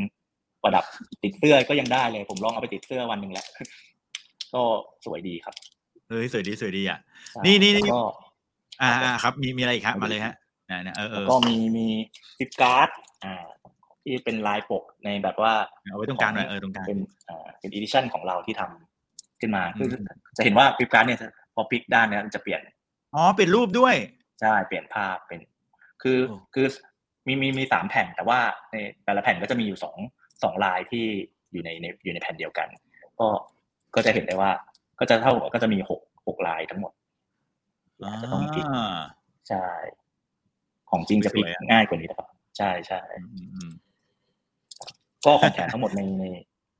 [0.62, 0.84] ปประดับ
[1.22, 3.46] ติดเสื้อก็ยังได้เลย ผมลองเอาไปติดเสื้อวันหนึ่งแล้ว
[4.54, 4.62] ก็
[5.04, 5.54] สวยดีครับ
[6.08, 6.98] เฮ้ยสวยดีสวยดีอะ
[7.32, 8.02] ใช่นี่นี่นี่แล้วก็
[8.82, 10.34] อ่าอ่าครับ มีมีอะไรอีกครับมาเลยฮะ
[10.70, 11.86] นะนะเออเอแล้วอก็มีมี
[12.38, 12.88] flip card
[13.24, 13.46] อ่า
[14.02, 15.52] ที่เป็นลายปกในแบบว่า
[15.82, 16.98] เอาไว้ตรงกลางหน่อยเออตรงกลางเป็น
[17.28, 20.06] อ่าเป็น edition ของเราที่ทำขึ้นมาคืออืม
[20.36, 21.18] จะเห็นว่า flip card เนี่ย
[21.54, 22.60] พอพลิกด้านเนี่ยมันจะเปลี่ยน
[23.14, 23.94] อ๋อเป็นรูปด้วย
[24.40, 25.40] ใช่เปลี่ยนภาพเป็น
[26.02, 26.66] คือโอ้คือ
[27.26, 28.38] มีมีมีสามแผ่นแต่ว่า
[28.70, 29.98] ในแต่ละแผ่นก็จะมีอยู่สอง
[30.43, 31.05] สองลายที่
[31.53, 32.68] อยู่ในในอยู่ในแผ่นเดียวกัน
[33.18, 33.26] ก็
[33.95, 34.51] ก็จะเห็นได้ว่า
[34.99, 36.93] ก็จะเท่ากับก็จะมีหกหกลายทั้งหมด
[38.01, 38.99] อาจจะต้องพลิกอ่า
[39.49, 39.66] ใช่
[40.90, 42.28] ของจริงจะพลิกสวยอะง่ายกว่านี้นะครับ
[42.59, 43.01] ใช่ใช่
[43.32, 43.72] อืมอืม
[45.24, 46.24] ก็ของแถมทั้งหมดในใน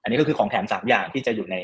[0.03, 1.57] อันนี้ก็คือของแถมสามอย่างที่จะอยู่ใน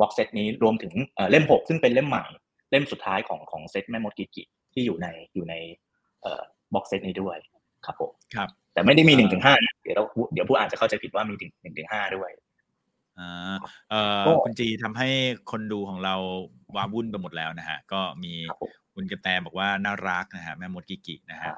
[0.00, 2.24] บ็อกเซตนี้รวมถึงเอ่อเล่มหกซึ่งเป็นเล่มใหม่
[2.70, 4.42] เล่มสุดท้ายของของเซตแม่มดกิกิ
[4.72, 5.54] ที่อยู่ในอยู่ใน
[6.22, 6.42] เอ่อ
[6.74, 7.36] box set นี้ด้วย
[7.86, 12.30] ครับผมครับ แต่ไม่ได้มีหนึ่งอ่าถึงห้า เดี๋ยวเราเดี๋ยวผู้อ่านจะเข้าใจผิดว่ามีถึงหนึ่งถึงห้าด้วย
[13.18, 13.56] อ่า
[13.90, 15.08] เอ่อก็คุณจีทำให้
[15.50, 16.14] คนดูของเรา
[16.76, 21.52] ว้าวุ่นไปหมดแล้วนะฮะ ก็มีครับผมคุณกระแตบอกว่าน่ารักนะฮะแม่มดกิกินะฮะ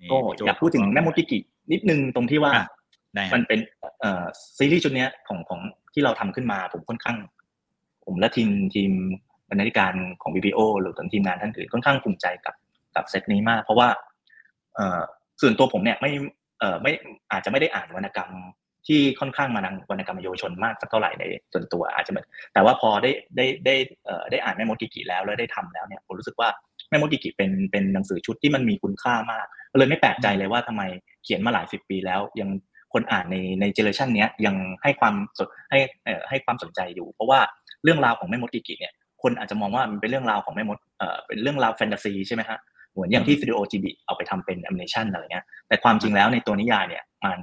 [0.00, 1.38] นี่ก็พี่โจ้อยากพูดถึงแม่มดกิกิ
[1.72, 2.66] นิดนึงตรงที่ว่าอะ
[3.14, 3.60] ได้ฮะมันเป็น
[4.00, 4.24] เอ่อ
[4.58, 5.60] ซีรีส์ชุดเนี้ยของของ
[5.94, 7.16] ที่เราทำขึ้นมาผมค่อนข้าง
[8.04, 8.90] ผมและทีมทีม
[9.48, 9.92] บรรณาธิการ
[10.22, 12.54] ของ BPO หรือทีมงานท่านอื่นค่อนข้างภูมิใจกับ
[12.96, 13.88] กับเซตนี้มาก เพราะว่า
[14.74, 15.00] เอ่อ
[15.40, 16.10] ส่วนตัวผมเนี่ยไม่
[16.58, 16.92] เอ่อไม่
[17.32, 18.30] อาจจะไม่ได้อ่านวรรณกรรม
[18.86, 23.74] ที่ค่อนข้างมานังวรรณกรรมเยาวชนมากสักเท่าไหร่ในส่วนตัวอาจจะเหมือนแต่ว่าพอได้ได้ได้
[24.06, 26.48] เอ่อได้อ่านแม่มดกิกิแล้วแล้วได้ทำแล้วเนี่ยผมรู้สึกว่า
[26.90, 29.46] แม่มดกิกิเป็นเป็นหนังสือชุดที่มันมีคุณค่ามาก
[29.78, 30.82] เลยไม่แปลกใจเลยว่าทำไม
[31.24, 32.50] เขียนมาหลายสิบปีแล้วยัง
[32.92, 35.78] คนอ่านในในเจเนอเรชันนี้ยังให้ความสนให้
[36.28, 37.40] ให้ความสนใจอยู่ เพราะว่า
[37.84, 38.92] เรื่องราวของแม่มดกิกิเนี่ย
[39.22, 42.58] คนอาจจะมองว่ามันเป็นเรื่องราวของแม่มดเอ่อเป็นเรื่องราวแฟนตาซีใช่ไหมฮะ
[42.98, 47.38] เหมือนอย่างที่สตูดิโอจิบลิเอาไปทำเป็นแอนิเมชันอะไรเงี้ยแต่ความจริงแล้วในตัวนิยายเนี่ยมัน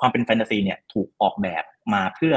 [0.00, 1.64] ความเป็นแฟนตาซีเนี่ยถูกออกแบบ
[1.94, 2.34] มาเพื่อ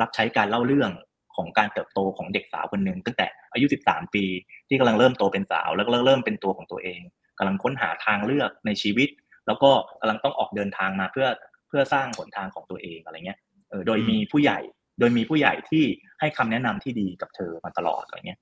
[0.00, 0.90] รับใช้การเล่าเรื่อง
[1.36, 4.24] ของการเติบโตของเด็กสาวคนหนึ่งตั้งแต่อายุ 13 ปี
[4.68, 7.00] ที่กำลังเริ่มโตเป็นสาว แล้วก็เริ่มเป็นตัวของตัวเอง
[7.38, 9.08] กำลังค้นหาทางเลือกในชีวิต
[9.46, 9.70] แล้วก็
[10.00, 11.26] กำลังต้องออกเดินทางมาเพื่อ
[11.68, 13.38] เพื่อสร้างหนทางของตัวเองอะไรเงี้ย
[13.86, 14.58] โดยมีผู้ใหญ่
[14.98, 15.84] โดยมีผู้ใหญ่ที่
[16.20, 18.40] ให้คำแนะนำที่ดีกับเธอมาตลอดอะไรเงี้ย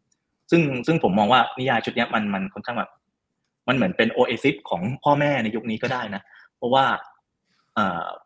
[0.51, 2.91] ซึ่งซึ่งผมมองว่านิยายชุดนี้มันมันค่อนข้างแบบ
[3.71, 6.23] มันเหมือนเป็นโอเอซิสของพ่อแม่ในยุคนี้ก็ได้นะ
[6.57, 6.85] เพราะว่า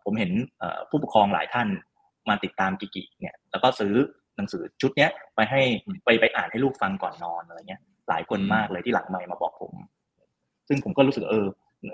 [0.05, 0.31] ผมเห็น
[0.91, 1.69] ผู้ปกครองหลายท่าน
[2.29, 3.95] มาติดตามกิกิเนี่ยแล้วก็ซื้อ
[4.37, 5.61] หนังสือชุดเนี้ยไปให้
[6.05, 9.73] ไปไปอ่านให้ลูกฟังก่อนนอนอะไรเงี้ย หลายคนมากเลยที่หลังไมมาบอกผม
[10.69, 11.47] ซึ่งผมก็รู้สึกเออ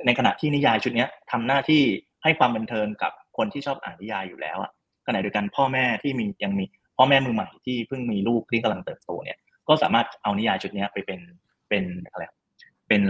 [0.07, 1.83] ในขณะที่นิยายชุดเนี้ยทำหน้าที่
[2.23, 4.71] ให้ความบันเทิงกับคนที่ชอบอ่านนิยายอยู่แล้วอะ
[5.07, 6.65] ขณะเดียวกันพ่อแม่ที่มียังมี
[6.97, 9.39] พ่อแม่มือใหม่ที่เพิ่งมีลูกที่กำลังเติบโตเนี่ย
[9.69, 11.21] ก็สามารถเอานิยายชุดนี้ไปเป็น
[11.69, 12.25] เป็นอะไร
[12.91, 13.03] เป็น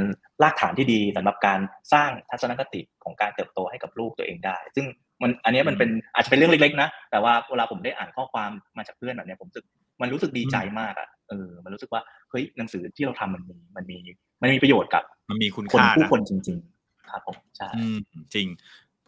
[0.43, 1.61] รากฐานที่ดีสำหรับการ
[1.93, 4.87] สร้างทัศนคติของการเติบโตให้กับลูกตัวเองได้ ซึ่ง
[5.23, 9.65] มันอันนี้มันเป็นอาจจะเป็นเรื่องเล็กๆนะ แต่ว่าเวลาผมได้อ่านข้อความมาจากเพื่อนแบบนี้ผมรู้สึก
[10.01, 13.99] มันรู้สึกดีใจมากอะเออมันรู้สึกว่าเฮ้ยหนังสือที่เราทำมันมีมันมี
[14.43, 17.99] มันมีประโยชน์กับ มันมีคุณคนค่าผู้นะคนจริง ๆ ครับผมใช่อืม
[18.35, 18.47] จริง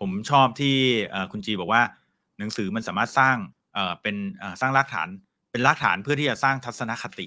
[0.00, 0.76] ผมชอบที่
[1.10, 1.82] เอ่อคุณจีบอกว่า
[2.38, 3.36] หนังสือมันสามารถสร้าง
[3.74, 5.08] เอ่อเป็นเอ่อสร้างรากฐาน
[5.50, 7.26] เป็นรากฐานเพื่อที่จะสร้างทัศนคติ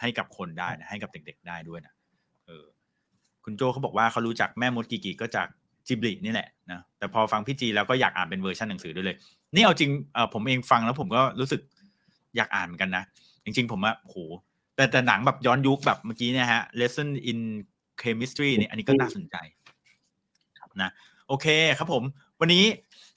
[0.00, 1.99] ให้กับคนได้นะให้กับเด็ก ๆ ได้ด้วยนะเออ
[3.50, 5.48] คุณโจเขาบอกว่าเขารู้จักแม่มดกีกีก็จาก
[5.86, 9.16] จิบลินี่แหละนะแต่พอฟังพี่จีแล้วก็อยากอ่านเป็นเวอร์ชันหนังสือด้วยเลย
[9.54, 11.60] นี่เอาจริงเออผมเองฟังแล้วผมก็รู้สึก
[12.36, 13.04] อยากอ่านเหมือนกันนะ
[13.44, 14.16] จริง ๆ ผมอะโห
[14.76, 17.38] แต่แต่หนังแบบย้อนยุคแบบเมื่อกี้เนี่ยฮะ lesson in
[18.02, 19.36] chemistry เนี่ยอันนี้ก็น่าสนใจ
[20.82, 20.90] นะ
[21.28, 21.46] โอเค
[21.78, 22.02] ครับผม
[22.40, 22.64] วันนี้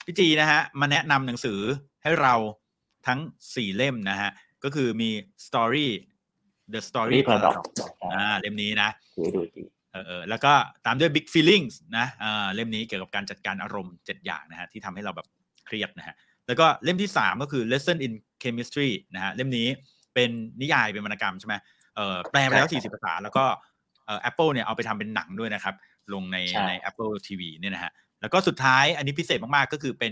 [0.06, 1.60] พี่จีนะฮะมาแนะนำหนังสือ
[2.04, 2.36] ให้เรา
[3.08, 3.20] ทั้ง
[3.56, 4.32] สี่เล่มนะฮะ
[4.64, 5.10] ก็คือมี
[5.46, 5.88] story
[6.74, 7.66] the story รีพอร์ต Paradox
[8.14, 9.62] อ่าเล่มนี้นะดูดูดี
[9.94, 10.54] เออเออแล้วก็
[10.86, 15.28] ตามด้วย big feelings นะอ่าเล่มนี้เกี่ยวกับการจัดการอารมณ์เจ็ดอย่างนะฮะที่ทำให้เราแบบ
[15.66, 16.16] เครียดนะฮะ
[16.48, 18.14] แล้วก็เล่มที่สามก็คือ lesson in
[18.44, 19.68] chemistry นะฮะเล่มนี้
[20.14, 20.30] เป็น
[20.62, 21.56] นิยายเป็นวรรณกรรมใช่ไหม
[21.96, 23.46] เออแปลไปแล้ว 40 ภาษา แล้วก็
[24.06, 25.76] เอ่อ Apple เนี่ยเอาไปทำเป็นหนังด้วยนะครับ
[26.14, 26.38] ลงใน
[26.68, 27.92] ใน Apple TV เนี่ยนะฮะ
[28.22, 30.12] แล้วก็สุดท้ายอันนี้พิเศษมากๆก็คือเป็น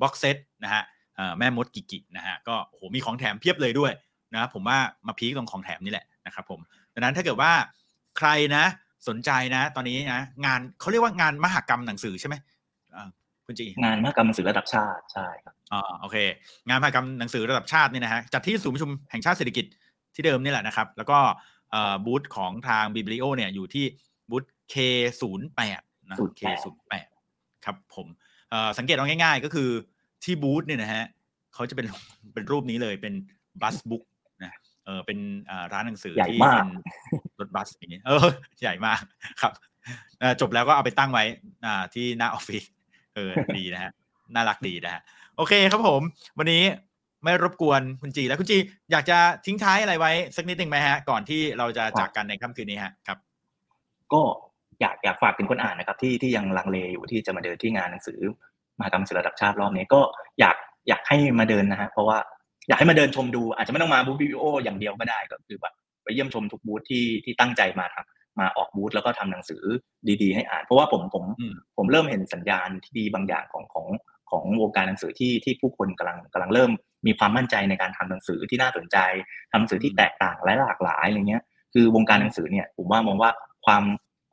[0.00, 0.82] box set นะฮะ
[1.16, 3.92] เอ่อแม่มดกิกินะฮะก็โอ้โหมีของแถมเพียบเลยด้วย
[4.34, 6.60] นะผมว่ามาพีคตรงของแถมนี่แหละนะครับผม
[6.94, 7.52] ดังนั้นถ้าเกิดว่า
[8.18, 8.64] ใครนะ
[9.08, 12.34] สนใจนะ ตอนนี้นะงานเขาเรียกว่างานมหกรรมหนังสือใช่ไหม
[12.94, 13.08] อ่า
[13.46, 16.16] คุณจีงานมหกรรมหนังสือระดับชาติใช่ครับอ่าโอเค
[16.68, 19.64] งานมหกรรมหนังสือระดับชาติเนี่ยนะฮะจัดที่ศูนย์ประชุมแห่งชาติเศรษฐกิจ
[20.14, 21.18] ที่เดิมนี่แหละนะครับ แล้วก็
[21.70, 23.84] เอ่อบูธของทางบิบลิโอเนี่ยอยู่ที่
[24.30, 27.06] บูธ K08 นะ K08
[27.64, 28.06] ครับผม
[28.50, 29.68] เอ่อสังเกตเอาง่ายๆ ก็คือ
[30.24, 31.04] ที่บูธเนี่ยนะฮะ
[31.54, 31.86] เขาจะเป็น
[32.34, 33.14] เป็นรูปนี้เลยเป็น
[33.62, 34.17] บัสบุ๊กนะ
[34.88, 35.18] เออเป็น
[35.50, 38.26] อ่าร้านหนังสือใหญ่ที่มากเป็นรถบัสอย่างนี้เออ
[38.62, 39.00] ใหญ่มาก
[39.40, 39.52] ครับ
[40.20, 41.24] เอ่อจบแล้วก็เอาไปตั้งไว้
[41.66, 42.64] อ่าที่หน้าออฟฟิศ
[43.14, 43.92] เออดีนะฮะ
[44.34, 45.02] น่ารักดีนะฮะ
[45.36, 46.02] โอเคครับผม
[46.38, 46.62] วันนี้
[47.24, 48.58] ไม่รบกวนคุณจี แล้วคุณจี
[48.92, 53.18] อยากจะทิ้งท้ายอะไรไว้ สักนิดหนึ่งไหมฮะ ก่อนที่เราจะจากกันในค่ำคืนนี้ฮะครับ
[54.12, 54.22] ก็
[54.80, 58.20] อยากอยากฝากถึงคนอ่านนะครับ ที่ที่ยังลังเลอยู่ที่จะมาเดินที่งานหนังสือ
[58.78, 60.00] มหากรรมหนังสือระดับชาติรอบนี้ก็
[60.40, 60.56] อยาก
[60.88, 62.18] อยากให้มาเดินนะฮะเพราะว่า
[62.68, 69.62] อยากให้มาเดินชมดู อาจจะไม่ต้องมาบูธบีโออย่างเดียวก็ได้ก็คือแบบไปเยี่ยมชมทุกบูธที่ที่ตั้งใจมาทำมาออกบูธแล้วก็ทำหนังสือ
[70.22, 73.86] ดีๆ ให้อ่าน เพราะว่าผมผมอืมผมเริ่มเห็นสัญญาณที่ดีบางอย่างของของ
[74.30, 76.70] ของวงการหนังสือที่ที่ผู้คนกำลังกำลังเริ่ม
[77.06, 78.98] มีความมั่นใจในการทำหนังสือที่น่าสนใจ
[79.50, 81.42] ทำหนังสือที่แตกต่างและหลากหลายอะไรเงี้ย
[81.74, 83.30] คือวงการหนังสือเนี่ยผมว่ามองว่า
[83.66, 83.84] ความ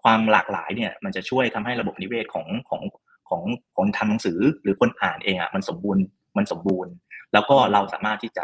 [0.03, 2.81] ความหลากหลายเนี่ยมันจะช่วยทำให้ระบบนิเวศของของ
[3.29, 3.41] ของ
[3.77, 6.03] คนทำหนังสือหรือคนอ่านเองอะมันสมบูรณ์
[6.37, 6.93] มันสมบูรณ์
[7.33, 8.43] แล้วก็เราสามารถที่จะ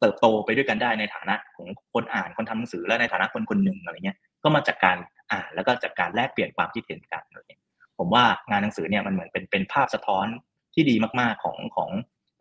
[0.00, 4.98] เติบโตไปด้วยกันได้ในฐานะของคนอ่านคนทำหนังสือและในฐานะคนคนหนึ่งอะไรเงี้ยก็มาจากการ
[5.32, 7.62] อ่านแล้วก็จากการแลกเปลี่ยนความคิดเห็นกันอะไรเงี้ย
[7.98, 10.26] ผมว่างานหนังสือเนี่ยมันเหมือนเป็นเป็นภาพสะท้อน
[10.74, 11.90] ที่ดีมากๆของของ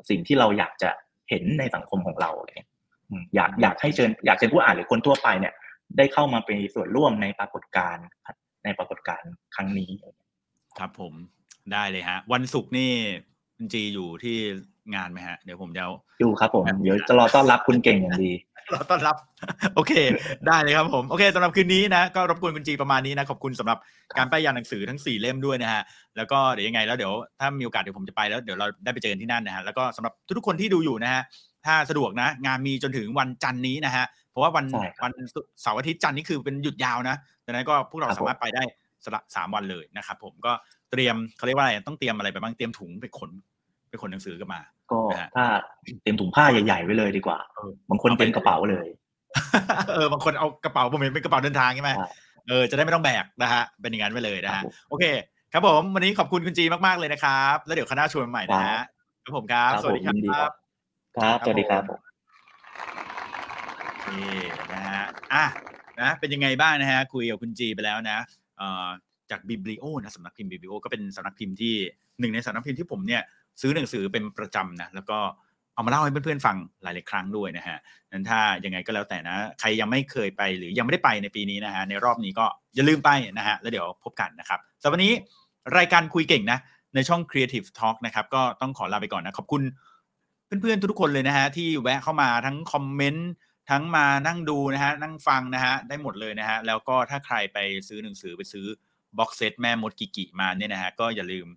[0.10, 0.89] สิ่งที่เราอยากจะ
[1.30, 2.70] เห็นในสังคมของเราอะไรเงี้ย
[3.10, 5.54] อืมอยากอยากให้เชิญอยากเชิญผู้อ่านหรือคนทั่วไปเนี่ย
[5.97, 8.06] ได้เข้ามาเป็นส่วนร่วมในปรากฏการณ์
[8.64, 9.91] ในปรากฏการณ์ครั้งนี้
[10.80, 11.14] ครับผม
[11.74, 12.91] ได้เลยฮะ วันศุกร์นี่
[13.56, 14.38] คุณจีอยู่ที่
[14.95, 15.91] งานไหมฮะ เดี๋ยวผมจะเอา
[16.23, 18.34] ดูครับผมเดี๋ยวจะรอต้อนรับคุณเก่งอย่างดี
[18.71, 19.15] เราต้อนรับ
[19.75, 19.93] โอเค
[20.47, 23.77] ได้เลยครับผมโอเคสำหรับคืนนี้นะก็รบกวนคุณจีประมาณนี้นะขอบคุณสำหรับ
[24.17, 25.82] การป้ายยาหนังสือทั้ง 4 เล่มด้วยนะฮะ
[26.17, 31.21] แล้วก็เดี๋ยวยังไงแล้วเดี๋ยวถ้ามีโอกาสเดี๋ยวผมจะไปแล้วเดี๋ยวเราได้ไปเจอกันที่นั่นนะฮะแล้วก็สำหรับทุกๆคนที่ดูอยู่นะฮะ
[31.65, 35.13] ถ้าสะดวกนะ งานมีจนถึงวันจันทร์นี้นะฮะเพราะว่าวันใช่ครับวัน
[35.61, 37.15] เสาร์อาทิตย์จันทร์นี่คือเป็นหยุดยาวนะ
[37.45, 38.63] ดังนั้นก็พวกเราครับผมสามารถไปได้
[39.05, 40.51] สละสามวันเลยนะครับผมก็
[40.91, 43.32] เตรียมเขาเรียกว่าอะไรต้องเตรียมอะไรไปบ้างเตรียมถุงไปขน
[43.91, 44.61] ไปขนหนังสือกลับมา
[44.91, 45.45] ก็นะฮะถ้า
[46.01, 48.87] เตรียมถุงผ้าใหญ่ๆไว้เลยดีกว่าเออบางคนเตรียมกระเป๋าเลย
[49.93, 52.07] เออบางคนเอากระเป๋าผมเห็นเป็นกระเป๋าเดินทางใช่ไหมใช่
[52.47, 55.05] เออจะได้ไม่ต้องแบกนะฮะเป็นอย่างนั้นไปเลยนะครัฮะบผมโอเค
[55.53, 58.81] ครับผมวันนี้ขอบคุณคุณจีมากๆเลยนะครับ แล้วเดี๋ยวคณะชวนใหม่นะฮะ
[59.23, 60.51] ครับผมครับครับสวัสดีคผมยินดีรัครับบ
[61.17, 61.99] ครับสวัสดีครับผม
[63.87, 64.07] โอเค
[64.73, 65.45] นะฮะอะ
[65.99, 68.17] นะเป็นยังไงบ้างนะฮะคุยกับคุณจีไปแล้วนะ
[68.57, 68.87] เอ่อ
[69.31, 71.75] จากบิบลิโอนะสำนักพิมพ์บิบลิโอก็เป็นสำนักพิมพ์ที่
[72.19, 73.21] หนึ่งในสำนักพิมพ์ที่ผมเนี่ย
[73.62, 75.18] ซื้อหนังสือเป็นประจำนะแล้วก็
[75.74, 77.78] เอามาเล่าให้เพื่อนๆฟังหลาย ๆ ครั้งด้วยนะฮะ
[78.12, 82.45] นั้นถ้ายังไงก็แล้วแต่นะ ใครยังไม่เคยไปหรือยังไม่ได้ไปในปีนี้นะฮะในรอบนี้ก็
[82.76, 85.14] อย่าลืมไปนะฮะแล้วเดี๋ยวพบกันนะครับสำหรับวันนี้
[85.78, 86.59] รายการคุยเก่งนะ
[86.95, 89.64] ในช่อง Creative Talk นะครับก็ต้องขอลาไปก่อนนะขอบคุณ
[90.45, 93.32] เพื่อนๆทุกคนเลยนะฮะที่แวะเข้ามาทั้งคอมเมนต์
[93.70, 97.57] ทั้งมานั่งดูนะฮะนั่งฟังนะฮะได้หมดเลยนะฮะแล้วก็ถ้าใครไป
[97.88, 98.66] ซื้อหนังสือไปซื้อ
[99.18, 101.47] บ็อกเซตแม่มดกิกิมาเนี่ยนะฮะก็อย่าลืม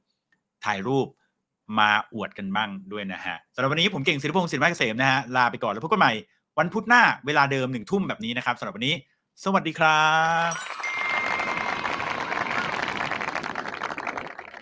[0.65, 1.07] ถ่ายรูป
[1.79, 6.13] มาอวดกันบ้างด้วยนะฮะสำหรับวันนี้ผมเก่งศิริพงศ์ศินไม้เกษมนะฮะลาไปก่อนแล้วพบกันใหม่
[6.59, 8.95] วันพุธหน้าเวลาเดิมหนึ่งทุ่มแบบนี้นะครับสำหรับวันนี้
[9.45, 10.03] สวัสดีครั
[10.51, 10.94] บ